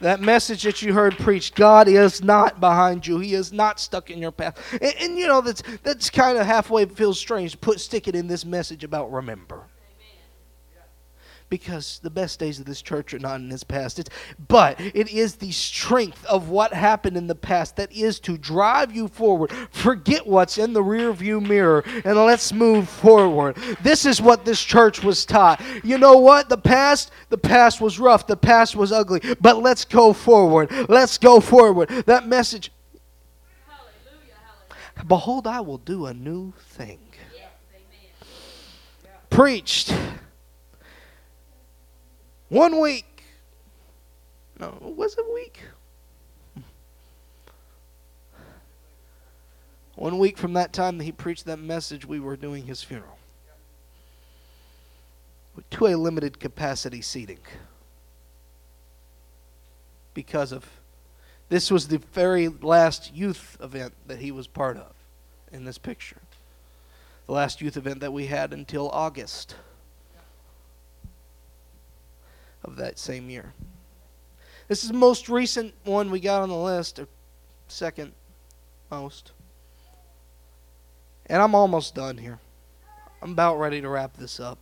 That 0.00 0.20
message 0.20 0.62
that 0.62 0.80
you 0.80 0.94
heard 0.94 1.16
preached, 1.18 1.54
God 1.54 1.86
is 1.86 2.22
not 2.22 2.58
behind 2.58 3.06
you. 3.06 3.18
He 3.18 3.34
is 3.34 3.52
not 3.52 3.78
stuck 3.78 4.10
in 4.10 4.18
your 4.18 4.32
path. 4.32 4.58
And, 4.72 4.94
and 5.00 5.18
you 5.18 5.26
know, 5.26 5.40
that's, 5.40 5.62
that's 5.82 6.08
kind 6.08 6.38
of 6.38 6.46
halfway 6.46 6.86
feels 6.86 7.18
strange. 7.18 7.60
Put 7.60 7.80
stick 7.80 8.08
it 8.08 8.14
in 8.14 8.26
this 8.26 8.44
message 8.44 8.82
about 8.82 9.12
remember 9.12 9.69
because 11.50 11.98
the 12.02 12.10
best 12.10 12.38
days 12.38 12.60
of 12.60 12.64
this 12.64 12.80
church 12.80 13.12
are 13.12 13.18
not 13.18 13.40
in 13.40 13.50
its 13.50 13.64
past. 13.64 13.98
It's, 13.98 14.08
but 14.48 14.80
it 14.80 15.10
is 15.10 15.34
the 15.34 15.50
strength 15.50 16.24
of 16.26 16.48
what 16.48 16.72
happened 16.72 17.16
in 17.16 17.26
the 17.26 17.34
past 17.34 17.76
that 17.76 17.92
is 17.92 18.20
to 18.20 18.38
drive 18.38 18.94
you 18.94 19.08
forward. 19.08 19.52
Forget 19.70 20.26
what's 20.26 20.56
in 20.56 20.72
the 20.72 20.82
rear 20.82 21.12
view 21.12 21.40
mirror 21.40 21.84
and 22.04 22.16
let's 22.16 22.52
move 22.52 22.88
forward. 22.88 23.56
This 23.82 24.06
is 24.06 24.22
what 24.22 24.44
this 24.44 24.62
church 24.62 25.02
was 25.02 25.26
taught. 25.26 25.60
You 25.82 25.98
know 25.98 26.18
what? 26.18 26.48
The 26.48 26.56
past, 26.56 27.10
the 27.28 27.38
past 27.38 27.80
was 27.80 27.98
rough, 27.98 28.26
the 28.28 28.36
past 28.36 28.76
was 28.76 28.92
ugly, 28.92 29.20
but 29.40 29.58
let's 29.58 29.84
go 29.84 30.12
forward. 30.12 30.70
Let's 30.88 31.18
go 31.18 31.40
forward. 31.40 31.88
That 32.06 32.28
message. 32.28 32.70
Hallelujah, 33.66 34.34
hallelujah. 34.46 35.08
Behold, 35.08 35.46
I 35.48 35.60
will 35.60 35.78
do 35.78 36.06
a 36.06 36.14
new 36.14 36.52
thing. 36.60 37.00
Yes, 37.34 37.48
Preached 39.30 39.92
one 42.50 42.78
week. 42.78 43.24
No, 44.58 44.76
was 44.80 45.14
it 45.14 45.24
a 45.26 45.32
week? 45.32 45.62
One 49.96 50.18
week 50.18 50.38
from 50.38 50.54
that 50.54 50.72
time 50.72 50.98
that 50.98 51.04
he 51.04 51.12
preached 51.12 51.44
that 51.46 51.58
message, 51.58 52.06
we 52.06 52.20
were 52.20 52.36
doing 52.36 52.66
his 52.66 52.82
funeral. 52.82 53.18
To 55.72 55.86
a 55.86 55.94
limited 55.94 56.40
capacity 56.40 57.02
seating. 57.02 57.40
Because 60.14 60.52
of 60.52 60.66
this 61.50 61.70
was 61.70 61.88
the 61.88 61.98
very 61.98 62.48
last 62.48 63.14
youth 63.14 63.56
event 63.60 63.92
that 64.06 64.20
he 64.20 64.30
was 64.30 64.46
part 64.46 64.76
of 64.76 64.92
in 65.52 65.64
this 65.64 65.78
picture. 65.78 66.20
The 67.26 67.32
last 67.32 67.60
youth 67.60 67.76
event 67.76 68.00
that 68.00 68.12
we 68.12 68.26
had 68.26 68.52
until 68.52 68.88
August 68.90 69.54
of 72.64 72.76
that 72.76 72.98
same 72.98 73.30
year. 73.30 73.54
This 74.68 74.84
is 74.84 74.90
the 74.90 74.96
most 74.96 75.28
recent 75.28 75.74
one 75.84 76.10
we 76.10 76.20
got 76.20 76.42
on 76.42 76.48
the 76.48 76.56
list, 76.56 77.00
second 77.66 78.12
most. 78.90 79.32
And 81.26 81.42
I'm 81.42 81.54
almost 81.54 81.94
done 81.94 82.18
here. 82.18 82.38
I'm 83.22 83.32
about 83.32 83.58
ready 83.58 83.80
to 83.80 83.88
wrap 83.88 84.16
this 84.16 84.40
up. 84.40 84.58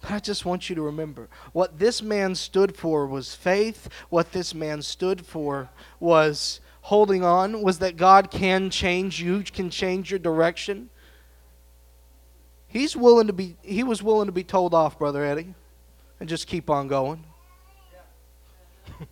But 0.00 0.12
I 0.12 0.18
just 0.18 0.44
want 0.44 0.70
you 0.70 0.76
to 0.76 0.82
remember 0.82 1.28
what 1.52 1.78
this 1.78 2.00
man 2.02 2.34
stood 2.34 2.76
for 2.76 3.06
was 3.06 3.34
faith. 3.34 3.88
What 4.08 4.32
this 4.32 4.54
man 4.54 4.80
stood 4.80 5.26
for 5.26 5.68
was 5.98 6.60
holding 6.82 7.22
on, 7.22 7.62
was 7.62 7.80
that 7.80 7.96
God 7.96 8.30
can 8.30 8.70
change 8.70 9.20
you, 9.20 9.42
can 9.42 9.70
change 9.70 10.10
your 10.10 10.18
direction. 10.18 10.88
He's 12.66 12.96
willing 12.96 13.26
to 13.26 13.32
be 13.32 13.56
he 13.62 13.82
was 13.82 14.02
willing 14.02 14.26
to 14.26 14.32
be 14.32 14.44
told 14.44 14.72
off, 14.72 14.98
brother 14.98 15.24
Eddie 15.24 15.54
and 16.20 16.28
just 16.28 16.46
keep 16.46 16.70
on 16.70 16.86
going. 16.86 17.24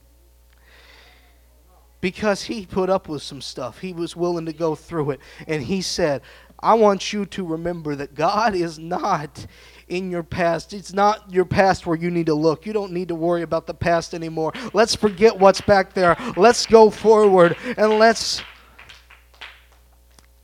because 2.00 2.44
he 2.44 2.66
put 2.66 2.88
up 2.90 3.08
with 3.08 3.22
some 3.22 3.40
stuff. 3.40 3.80
He 3.80 3.92
was 3.92 4.14
willing 4.14 4.46
to 4.46 4.52
go 4.52 4.74
through 4.74 5.12
it. 5.12 5.20
And 5.46 5.62
he 5.62 5.82
said, 5.82 6.22
I 6.60 6.74
want 6.74 7.12
you 7.12 7.24
to 7.26 7.46
remember 7.46 7.94
that 7.96 8.14
God 8.14 8.54
is 8.54 8.78
not 8.78 9.46
in 9.88 10.10
your 10.10 10.22
past. 10.22 10.72
It's 10.72 10.92
not 10.92 11.32
your 11.32 11.44
past 11.44 11.86
where 11.86 11.96
you 11.96 12.10
need 12.10 12.26
to 12.26 12.34
look. 12.34 12.66
You 12.66 12.72
don't 12.72 12.92
need 12.92 13.08
to 13.08 13.14
worry 13.14 13.42
about 13.42 13.66
the 13.66 13.74
past 13.74 14.12
anymore. 14.12 14.52
Let's 14.74 14.94
forget 14.94 15.38
what's 15.38 15.60
back 15.60 15.94
there. 15.94 16.16
Let's 16.36 16.66
go 16.66 16.90
forward 16.90 17.56
and 17.76 17.98
let's 17.98 18.42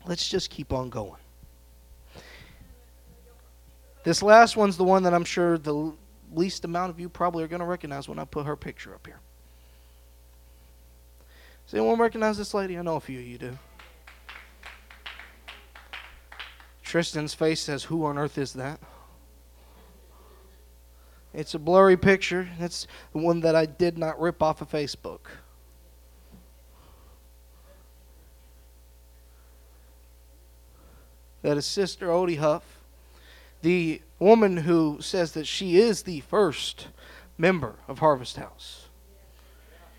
let's 0.06 0.28
just 0.28 0.50
keep 0.50 0.72
on 0.72 0.88
going. 0.88 1.20
This 4.04 4.22
last 4.22 4.56
one's 4.56 4.76
the 4.76 4.84
one 4.84 5.02
that 5.04 5.14
I'm 5.14 5.24
sure 5.24 5.58
the 5.58 5.92
least 6.36 6.64
amount 6.64 6.90
of 6.90 7.00
you 7.00 7.08
probably 7.08 7.44
are 7.44 7.48
going 7.48 7.60
to 7.60 7.66
recognize 7.66 8.08
when 8.08 8.18
I 8.18 8.24
put 8.24 8.46
her 8.46 8.56
picture 8.56 8.94
up 8.94 9.06
here. 9.06 9.20
Does 11.66 11.74
anyone 11.74 11.98
recognize 11.98 12.36
this 12.36 12.54
lady? 12.54 12.78
I 12.78 12.82
know 12.82 12.96
a 12.96 13.00
few 13.00 13.18
of 13.18 13.24
you 13.24 13.38
do. 13.38 13.58
Tristan's 16.82 17.34
face 17.34 17.60
says, 17.60 17.84
Who 17.84 18.04
on 18.04 18.18
earth 18.18 18.38
is 18.38 18.52
that? 18.52 18.78
It's 21.32 21.54
a 21.54 21.58
blurry 21.58 21.96
picture. 21.96 22.48
It's 22.60 22.86
the 23.12 23.18
one 23.18 23.40
that 23.40 23.56
I 23.56 23.66
did 23.66 23.98
not 23.98 24.20
rip 24.20 24.42
off 24.42 24.60
of 24.60 24.70
Facebook. 24.70 25.20
That 31.42 31.56
is 31.56 31.66
Sister 31.66 32.08
Odie 32.08 32.38
Huff 32.38 32.83
the 33.64 34.02
woman 34.18 34.58
who 34.58 34.98
says 35.00 35.32
that 35.32 35.46
she 35.46 35.78
is 35.78 36.02
the 36.02 36.20
first 36.20 36.88
member 37.38 37.76
of 37.88 37.98
Harvest 37.98 38.36
House. 38.36 38.88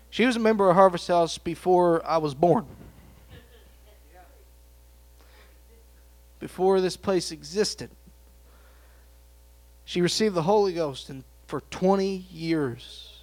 She 0.08 0.24
was 0.24 0.36
a 0.36 0.40
member 0.40 0.70
of 0.70 0.76
Harvest 0.76 1.08
House 1.08 1.36
before 1.36 2.00
I 2.06 2.18
was 2.18 2.32
born. 2.32 2.64
Before 6.38 6.80
this 6.80 6.96
place 6.96 7.32
existed. 7.32 7.90
She 9.84 10.00
received 10.00 10.36
the 10.36 10.42
Holy 10.42 10.72
Ghost 10.72 11.10
and 11.10 11.24
for 11.48 11.60
20 11.62 12.24
years. 12.30 13.18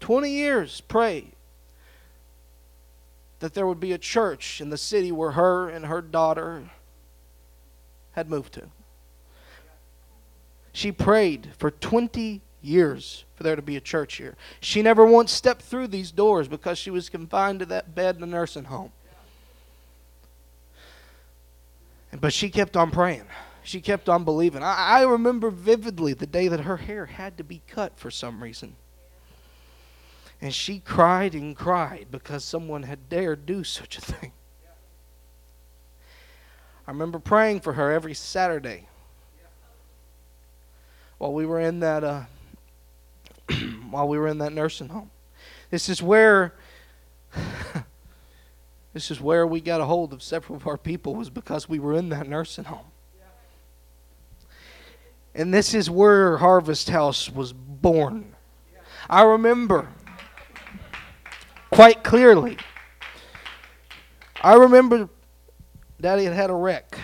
20 0.00 0.30
years 0.30 0.80
prayed 0.80 1.30
that 3.38 3.54
there 3.54 3.68
would 3.68 3.80
be 3.80 3.92
a 3.92 3.98
church 3.98 4.60
in 4.60 4.70
the 4.70 4.76
city 4.76 5.12
where 5.12 5.32
her 5.32 5.68
and 5.68 5.86
her 5.86 6.02
daughter 6.02 6.70
had 8.12 8.28
moved 8.28 8.54
to. 8.54 8.68
She 10.76 10.92
prayed 10.92 11.48
for 11.56 11.70
20 11.70 12.42
years 12.60 13.24
for 13.34 13.44
there 13.44 13.56
to 13.56 13.62
be 13.62 13.78
a 13.78 13.80
church 13.80 14.16
here. 14.16 14.36
She 14.60 14.82
never 14.82 15.06
once 15.06 15.32
stepped 15.32 15.62
through 15.62 15.86
these 15.86 16.10
doors 16.10 16.48
because 16.48 16.76
she 16.76 16.90
was 16.90 17.08
confined 17.08 17.60
to 17.60 17.66
that 17.66 17.94
bed 17.94 18.16
in 18.16 18.20
the 18.20 18.26
nursing 18.26 18.64
home. 18.64 18.92
But 22.20 22.34
she 22.34 22.50
kept 22.50 22.76
on 22.76 22.90
praying. 22.90 23.24
She 23.62 23.80
kept 23.80 24.10
on 24.10 24.24
believing. 24.24 24.62
I, 24.62 24.98
I 24.98 25.02
remember 25.04 25.48
vividly 25.48 26.12
the 26.12 26.26
day 26.26 26.46
that 26.46 26.60
her 26.60 26.76
hair 26.76 27.06
had 27.06 27.38
to 27.38 27.42
be 27.42 27.62
cut 27.66 27.98
for 27.98 28.10
some 28.10 28.42
reason. 28.42 28.76
And 30.42 30.52
she 30.52 30.80
cried 30.80 31.32
and 31.32 31.56
cried 31.56 32.08
because 32.10 32.44
someone 32.44 32.82
had 32.82 33.08
dared 33.08 33.46
do 33.46 33.64
such 33.64 33.96
a 33.96 34.02
thing. 34.02 34.32
I 36.86 36.90
remember 36.90 37.18
praying 37.18 37.60
for 37.60 37.72
her 37.72 37.90
every 37.90 38.12
Saturday 38.12 38.88
while 41.18 41.32
we 41.32 41.46
were 41.46 41.60
in 41.60 41.80
that 41.80 42.04
uh, 42.04 42.24
while 43.90 44.08
we 44.08 44.18
were 44.18 44.28
in 44.28 44.38
that 44.38 44.52
nursing 44.52 44.88
home. 44.88 45.10
This 45.70 45.88
is 45.88 46.02
where 46.02 46.54
this 48.92 49.10
is 49.10 49.20
where 49.20 49.46
we 49.46 49.60
got 49.60 49.80
a 49.80 49.84
hold 49.84 50.12
of 50.12 50.22
several 50.22 50.56
of 50.56 50.66
our 50.66 50.78
people 50.78 51.14
was 51.14 51.30
because 51.30 51.68
we 51.68 51.78
were 51.78 51.94
in 51.94 52.08
that 52.10 52.28
nursing 52.28 52.64
home. 52.64 52.86
And 55.34 55.52
this 55.52 55.74
is 55.74 55.90
where 55.90 56.38
Harvest 56.38 56.88
House 56.88 57.30
was 57.30 57.52
born. 57.52 58.34
I 59.08 59.22
remember 59.22 59.88
quite 61.70 62.02
clearly. 62.02 62.56
I 64.40 64.54
remember 64.54 65.10
Daddy 66.00 66.24
had 66.24 66.32
had 66.32 66.50
a 66.50 66.54
wreck. 66.54 66.98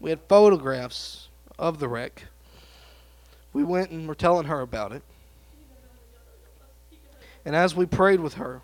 We 0.00 0.10
had 0.10 0.20
photographs 0.26 1.28
of 1.58 1.78
the 1.78 1.88
wreck. 1.88 2.24
We 3.52 3.64
went 3.64 3.90
and 3.90 4.08
were 4.08 4.14
telling 4.14 4.46
her 4.46 4.60
about 4.60 4.92
it. 4.92 5.02
And 7.44 7.56
as 7.56 7.74
we 7.74 7.86
prayed 7.86 8.20
with 8.20 8.34
her, 8.34 8.62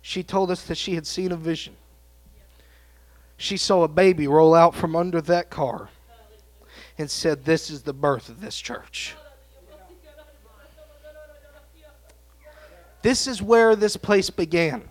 she 0.00 0.22
told 0.22 0.50
us 0.50 0.64
that 0.64 0.76
she 0.76 0.94
had 0.94 1.06
seen 1.06 1.32
a 1.32 1.36
vision. 1.36 1.76
She 3.36 3.56
saw 3.56 3.82
a 3.84 3.88
baby 3.88 4.26
roll 4.26 4.54
out 4.54 4.74
from 4.74 4.94
under 4.94 5.20
that 5.22 5.50
car 5.50 5.88
and 6.98 7.10
said, 7.10 7.44
This 7.44 7.70
is 7.70 7.82
the 7.82 7.92
birth 7.92 8.28
of 8.28 8.40
this 8.40 8.58
church. 8.58 9.14
This 13.02 13.26
is 13.26 13.42
where 13.42 13.74
this 13.74 13.96
place 13.96 14.30
began. 14.30 14.88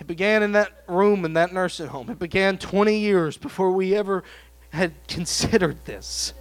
It 0.00 0.06
began 0.06 0.42
in 0.42 0.52
that 0.52 0.72
room 0.88 1.24
in 1.24 1.34
that 1.34 1.52
nursing 1.52 1.86
home. 1.86 2.10
It 2.10 2.18
began 2.18 2.58
20 2.58 2.98
years 2.98 3.36
before 3.36 3.70
we 3.70 3.94
ever 3.94 4.24
had 4.70 4.92
considered 5.08 5.84
this. 5.84 6.34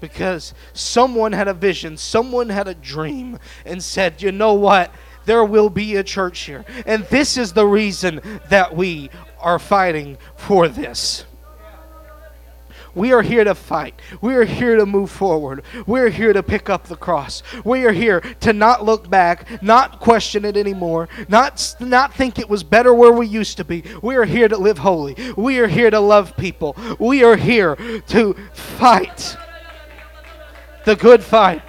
Because 0.00 0.52
someone 0.72 1.32
had 1.32 1.46
a 1.46 1.54
vision, 1.54 1.96
someone 1.96 2.48
had 2.48 2.66
a 2.66 2.74
dream, 2.74 3.38
and 3.64 3.82
said, 3.82 4.20
you 4.20 4.32
know 4.32 4.54
what? 4.54 4.92
There 5.26 5.44
will 5.44 5.70
be 5.70 5.94
a 5.94 6.02
church 6.02 6.40
here. 6.40 6.64
And 6.86 7.04
this 7.04 7.36
is 7.36 7.52
the 7.52 7.66
reason 7.66 8.20
that 8.48 8.74
we 8.74 9.10
are 9.38 9.60
fighting 9.60 10.18
for 10.36 10.66
this. 10.66 11.24
We 12.94 13.12
are 13.12 13.22
here 13.22 13.44
to 13.44 13.54
fight. 13.54 14.00
We 14.20 14.34
are 14.34 14.44
here 14.44 14.76
to 14.76 14.86
move 14.86 15.10
forward. 15.10 15.62
We 15.86 16.00
are 16.00 16.08
here 16.08 16.32
to 16.32 16.42
pick 16.42 16.68
up 16.68 16.84
the 16.84 16.96
cross. 16.96 17.42
We 17.64 17.86
are 17.86 17.92
here 17.92 18.20
to 18.40 18.52
not 18.52 18.84
look 18.84 19.08
back, 19.08 19.62
not 19.62 20.00
question 20.00 20.44
it 20.44 20.56
anymore, 20.56 21.08
not, 21.28 21.74
not 21.80 22.12
think 22.12 22.38
it 22.38 22.48
was 22.48 22.62
better 22.62 22.92
where 22.92 23.12
we 23.12 23.26
used 23.26 23.56
to 23.56 23.64
be. 23.64 23.82
We 24.02 24.16
are 24.16 24.24
here 24.24 24.48
to 24.48 24.56
live 24.58 24.78
holy. 24.78 25.16
We 25.36 25.58
are 25.58 25.68
here 25.68 25.90
to 25.90 26.00
love 26.00 26.36
people. 26.36 26.76
We 26.98 27.24
are 27.24 27.36
here 27.36 27.76
to 27.76 28.34
fight 28.52 29.36
the 30.84 30.96
good 30.96 31.22
fight 31.22 31.62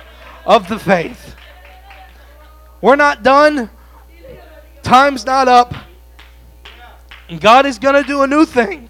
of 0.45 0.67
the 0.67 0.79
faith. 0.79 1.35
We're 2.81 2.95
not 2.97 3.23
done. 3.23 3.69
Time's 4.81 5.25
not 5.25 5.47
up. 5.47 5.73
God 7.39 7.65
is 7.65 7.79
going 7.79 7.95
to 7.95 8.03
do 8.03 8.23
a 8.23 8.27
new 8.27 8.45
thing. 8.45 8.89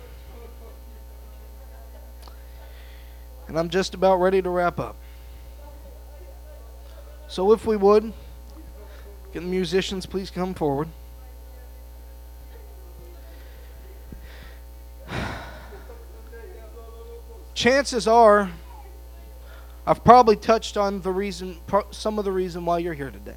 And 3.51 3.59
I'm 3.59 3.67
just 3.67 3.93
about 3.93 4.21
ready 4.21 4.41
to 4.41 4.49
wrap 4.49 4.79
up. 4.79 4.95
So, 7.27 7.51
if 7.51 7.65
we 7.65 7.75
would, 7.75 8.13
can 9.33 9.43
the 9.43 9.49
musicians 9.49 10.05
please 10.05 10.31
come 10.31 10.53
forward? 10.53 10.87
Chances 17.53 18.07
are, 18.07 18.49
I've 19.85 20.01
probably 20.05 20.37
touched 20.37 20.77
on 20.77 21.01
the 21.01 21.11
reason, 21.11 21.57
some 21.91 22.17
of 22.19 22.23
the 22.23 22.31
reason 22.31 22.63
why 22.63 22.77
you're 22.77 22.93
here 22.93 23.11
today. 23.11 23.35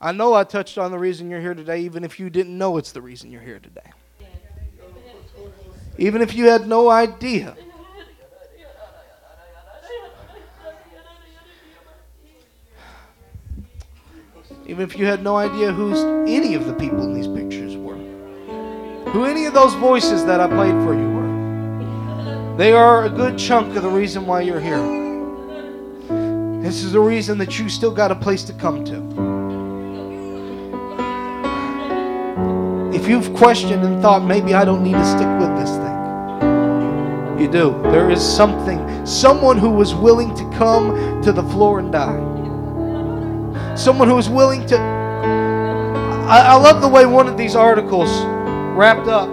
I 0.00 0.12
know 0.12 0.34
I 0.34 0.44
touched 0.44 0.78
on 0.78 0.92
the 0.92 1.00
reason 1.00 1.30
you're 1.30 1.40
here 1.40 1.54
today, 1.54 1.80
even 1.80 2.04
if 2.04 2.20
you 2.20 2.30
didn't 2.30 2.56
know 2.56 2.76
it's 2.76 2.92
the 2.92 3.02
reason 3.02 3.32
you're 3.32 3.42
here 3.42 3.58
today 3.58 3.90
even 5.98 6.22
if 6.22 6.34
you 6.34 6.46
had 6.46 6.66
no 6.66 6.88
idea. 6.88 7.56
Even 14.66 14.84
if 14.88 14.96
you 14.96 15.04
had 15.04 15.22
no 15.22 15.36
idea 15.36 15.70
who 15.72 15.92
any 16.26 16.54
of 16.54 16.66
the 16.66 16.72
people 16.74 17.02
in 17.02 17.12
these 17.14 17.28
pictures 17.28 17.76
were, 17.76 17.96
who 19.10 19.24
any 19.24 19.44
of 19.44 19.52
those 19.52 19.74
voices 19.74 20.24
that 20.24 20.40
I 20.40 20.46
played 20.46 20.72
for 20.84 20.94
you 20.94 21.10
were, 21.10 22.56
they 22.56 22.72
are 22.72 23.04
a 23.04 23.10
good 23.10 23.38
chunk 23.38 23.76
of 23.76 23.82
the 23.82 23.90
reason 23.90 24.24
why 24.24 24.40
you're 24.42 24.60
here. 24.60 24.80
This 26.62 26.84
is 26.84 26.92
the 26.92 27.00
reason 27.00 27.38
that 27.38 27.58
you 27.58 27.68
still 27.68 27.90
got 27.90 28.10
a 28.10 28.14
place 28.14 28.44
to 28.44 28.52
come 28.54 28.84
to. 28.84 29.42
If 32.96 33.08
you've 33.08 33.34
questioned 33.34 33.84
and 33.84 34.00
thought, 34.00 34.24
maybe 34.24 34.54
I 34.54 34.64
don't 34.64 34.82
need 34.82 34.92
to 34.92 35.04
stick 35.04 35.28
with 35.40 35.54
this 35.58 35.81
do. 37.52 37.78
There 37.82 38.10
is 38.10 38.20
something, 38.20 39.06
someone 39.06 39.58
who 39.58 39.70
was 39.70 39.94
willing 39.94 40.34
to 40.34 40.42
come 40.56 41.22
to 41.22 41.32
the 41.32 41.42
floor 41.42 41.78
and 41.78 41.92
die. 41.92 43.76
Someone 43.76 44.08
who 44.08 44.16
was 44.16 44.28
willing 44.28 44.66
to. 44.66 44.76
I, 44.76 46.38
I 46.38 46.54
love 46.54 46.80
the 46.80 46.88
way 46.88 47.04
one 47.04 47.28
of 47.28 47.36
these 47.36 47.54
articles 47.54 48.10
wrapped 48.74 49.06
up 49.06 49.28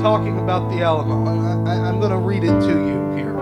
talking 0.00 0.38
about 0.38 0.70
the 0.70 0.82
Alamo. 0.82 1.26
And 1.26 1.68
I, 1.68 1.74
I'm 1.74 1.98
going 1.98 2.12
to 2.12 2.18
read 2.18 2.44
it 2.44 2.60
to 2.60 2.68
you 2.68 3.16
here. 3.16 3.34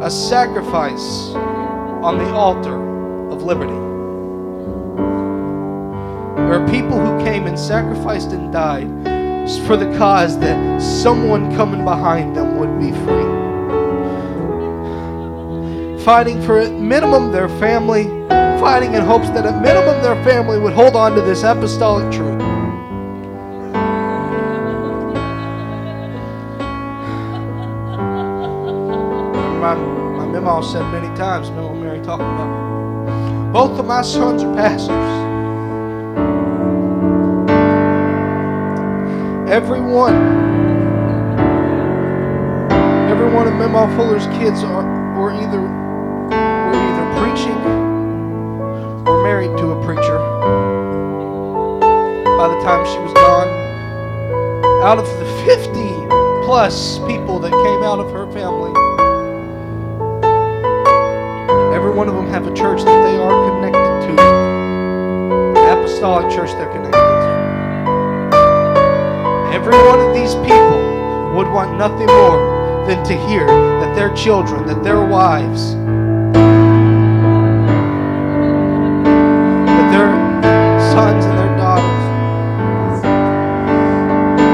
A 0.02 0.10
sacrifice 0.10 1.30
on 2.04 2.18
the 2.18 2.30
altar 2.32 3.30
of 3.30 3.42
liberty. 3.42 3.85
There 6.46 6.62
are 6.62 6.68
people 6.68 7.00
who 7.00 7.24
came 7.24 7.48
and 7.48 7.58
sacrificed 7.58 8.30
and 8.30 8.52
died 8.52 8.86
for 9.66 9.76
the 9.76 9.92
cause 9.98 10.38
that 10.38 10.80
someone 10.80 11.52
coming 11.56 11.84
behind 11.84 12.36
them 12.36 12.56
would 12.56 12.78
be 12.78 12.92
free. 13.04 13.26
Fighting 16.04 16.40
for 16.40 16.60
at 16.60 16.70
minimum 16.72 17.32
their 17.32 17.48
family, 17.48 18.04
fighting 18.60 18.94
in 18.94 19.02
hopes 19.02 19.28
that 19.30 19.44
at 19.44 19.60
minimum 19.60 20.00
their 20.04 20.14
family 20.22 20.56
would 20.60 20.72
hold 20.72 20.94
on 20.94 21.16
to 21.16 21.20
this 21.20 21.42
apostolic 21.42 22.12
truth. 22.12 22.38
My, 29.60 29.74
my 29.74 30.60
said 30.60 30.82
many 30.92 31.08
times, 31.16 31.50
Memo 31.50 31.74
Mary 31.74 32.00
talking 32.02 32.24
about 32.24 33.52
both 33.52 33.80
of 33.80 33.84
my 33.86 34.02
sons 34.02 34.44
are 34.44 34.54
pastors. 34.54 35.35
Everyone, 39.48 40.12
every 43.08 43.32
one 43.32 43.46
of 43.46 43.54
Memo 43.54 43.86
Fuller's 43.94 44.26
kids 44.38 44.64
are, 44.64 44.82
were 45.16 45.32
either 45.32 45.60
were 45.60 46.74
either 46.74 47.20
preaching 47.20 47.56
or 49.06 49.22
married 49.22 49.56
to 49.56 49.70
a 49.70 49.84
preacher. 49.84 50.18
By 52.36 52.48
the 52.48 52.60
time 52.64 52.84
she 52.86 52.98
was 52.98 53.12
gone, 53.12 53.46
out 54.82 54.98
of 54.98 55.06
the 55.20 55.26
50 55.44 55.70
plus 56.44 56.98
people 57.06 57.38
that 57.38 57.52
came 57.52 57.84
out 57.84 58.00
of 58.00 58.10
her 58.10 58.26
family, 58.32 58.72
every 61.72 61.92
one 61.92 62.08
of 62.08 62.16
them 62.16 62.26
have 62.30 62.48
a 62.48 62.54
church 62.56 62.82
that 62.82 63.04
they 63.04 63.16
are 63.16 63.48
connected 63.48 64.08
to. 64.08 64.16
The 65.54 65.72
apostolic 65.72 66.34
church 66.34 66.50
they're 66.54 66.66
connected 66.72 66.98
to 66.98 67.05
every 69.66 69.88
one 69.88 69.98
of 69.98 70.14
these 70.14 70.36
people 70.46 70.78
would 71.34 71.48
want 71.48 71.76
nothing 71.76 72.06
more 72.06 72.86
than 72.86 73.02
to 73.04 73.16
hear 73.26 73.46
that 73.46 73.96
their 73.96 74.14
children, 74.14 74.64
that 74.64 74.84
their 74.84 75.04
wives, 75.04 75.74
that 79.66 79.90
their 79.90 80.12
sons 80.94 81.24
and 81.24 81.36
their 81.36 81.56
daughters 81.56 82.04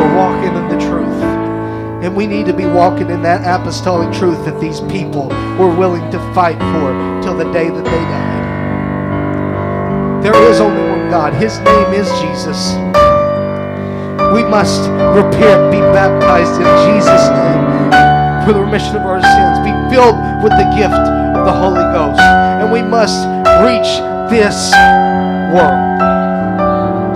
were 0.01 0.17
walking 0.17 0.57
in 0.57 0.69
the 0.71 0.79
truth. 0.87 1.23
And 2.03 2.17
we 2.17 2.27
need 2.27 2.47
to 2.47 2.55
be 2.55 2.65
walking 2.65 3.11
in 3.11 3.21
that 3.21 3.43
apostolic 3.45 4.11
truth 4.17 4.43
that 4.47 4.59
these 4.61 4.81
people 4.81 5.29
were 5.59 5.75
willing 5.77 6.11
to 6.11 6.19
fight 6.33 6.59
for 6.59 7.21
till 7.23 7.37
the 7.37 7.53
day 7.53 7.69
that 7.69 7.85
they 7.85 7.91
died. 7.91 8.33
There 10.25 10.51
is 10.51 10.59
only 10.59 10.89
one 10.89 11.11
God. 11.11 11.35
His 11.35 11.59
name 11.59 11.93
is 11.93 12.09
Jesus. 12.23 13.02
We 14.33 14.45
must 14.45 14.89
repent, 15.15 15.71
be 15.71 15.81
baptized 15.93 16.57
in 16.57 16.69
Jesus' 16.89 17.29
name 17.29 17.63
for 18.47 18.53
the 18.53 18.61
remission 18.61 18.97
of 18.97 19.03
our 19.03 19.21
sins, 19.21 19.59
be 19.61 19.73
filled 19.95 20.17
with 20.43 20.53
the 20.53 20.67
gift 20.75 21.05
of 21.37 21.45
the 21.45 21.53
Holy 21.53 21.85
Ghost, 21.93 22.19
and 22.19 22.73
we 22.73 22.83
must 22.83 23.29
reach 23.63 24.01
this 24.31 24.73
world. 25.55 25.93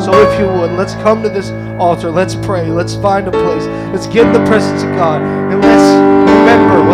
So 0.01 0.13
if 0.13 0.39
you 0.39 0.47
would, 0.47 0.73
let's 0.73 0.95
come 0.95 1.23
to 1.23 1.29
this 1.29 1.51
altar. 1.81 2.11
Let's 2.11 2.35
pray. 2.35 2.71
Let's 2.71 2.95
find 2.95 3.27
a 3.27 3.33
place. 3.33 3.65
Let's 3.93 4.07
get 4.07 4.27
in 4.27 4.33
the 4.33 4.45
presence 4.47 4.83
of 4.83 4.95
God. 4.95 5.21
And 5.23 5.61
let's 5.61 6.31
remember 6.31 6.86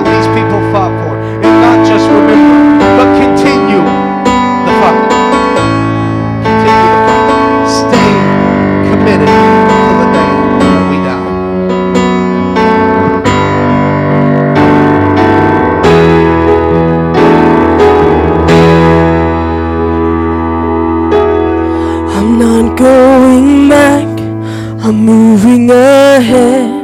I'm 24.85 24.97
moving 25.07 25.71
ahead. 25.71 26.83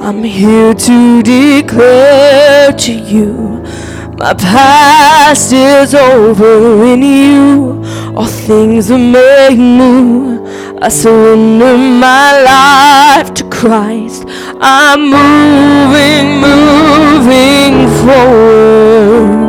I'm 0.00 0.22
here 0.22 0.72
to 0.74 1.22
declare 1.22 2.72
to 2.72 2.92
you 2.92 3.46
my 4.18 4.32
past 4.32 5.52
is 5.52 5.94
over 5.94 6.82
in 6.86 7.02
you. 7.02 7.84
All 8.16 8.24
things 8.24 8.90
are 8.90 8.96
made 8.96 9.58
new. 9.58 10.46
I 10.80 10.88
surrender 10.88 11.76
my 11.76 12.42
life 12.42 13.34
to 13.34 13.44
Christ. 13.50 14.24
I'm 14.58 15.10
moving, 15.10 16.40
moving 16.40 17.88
forward. 18.00 19.45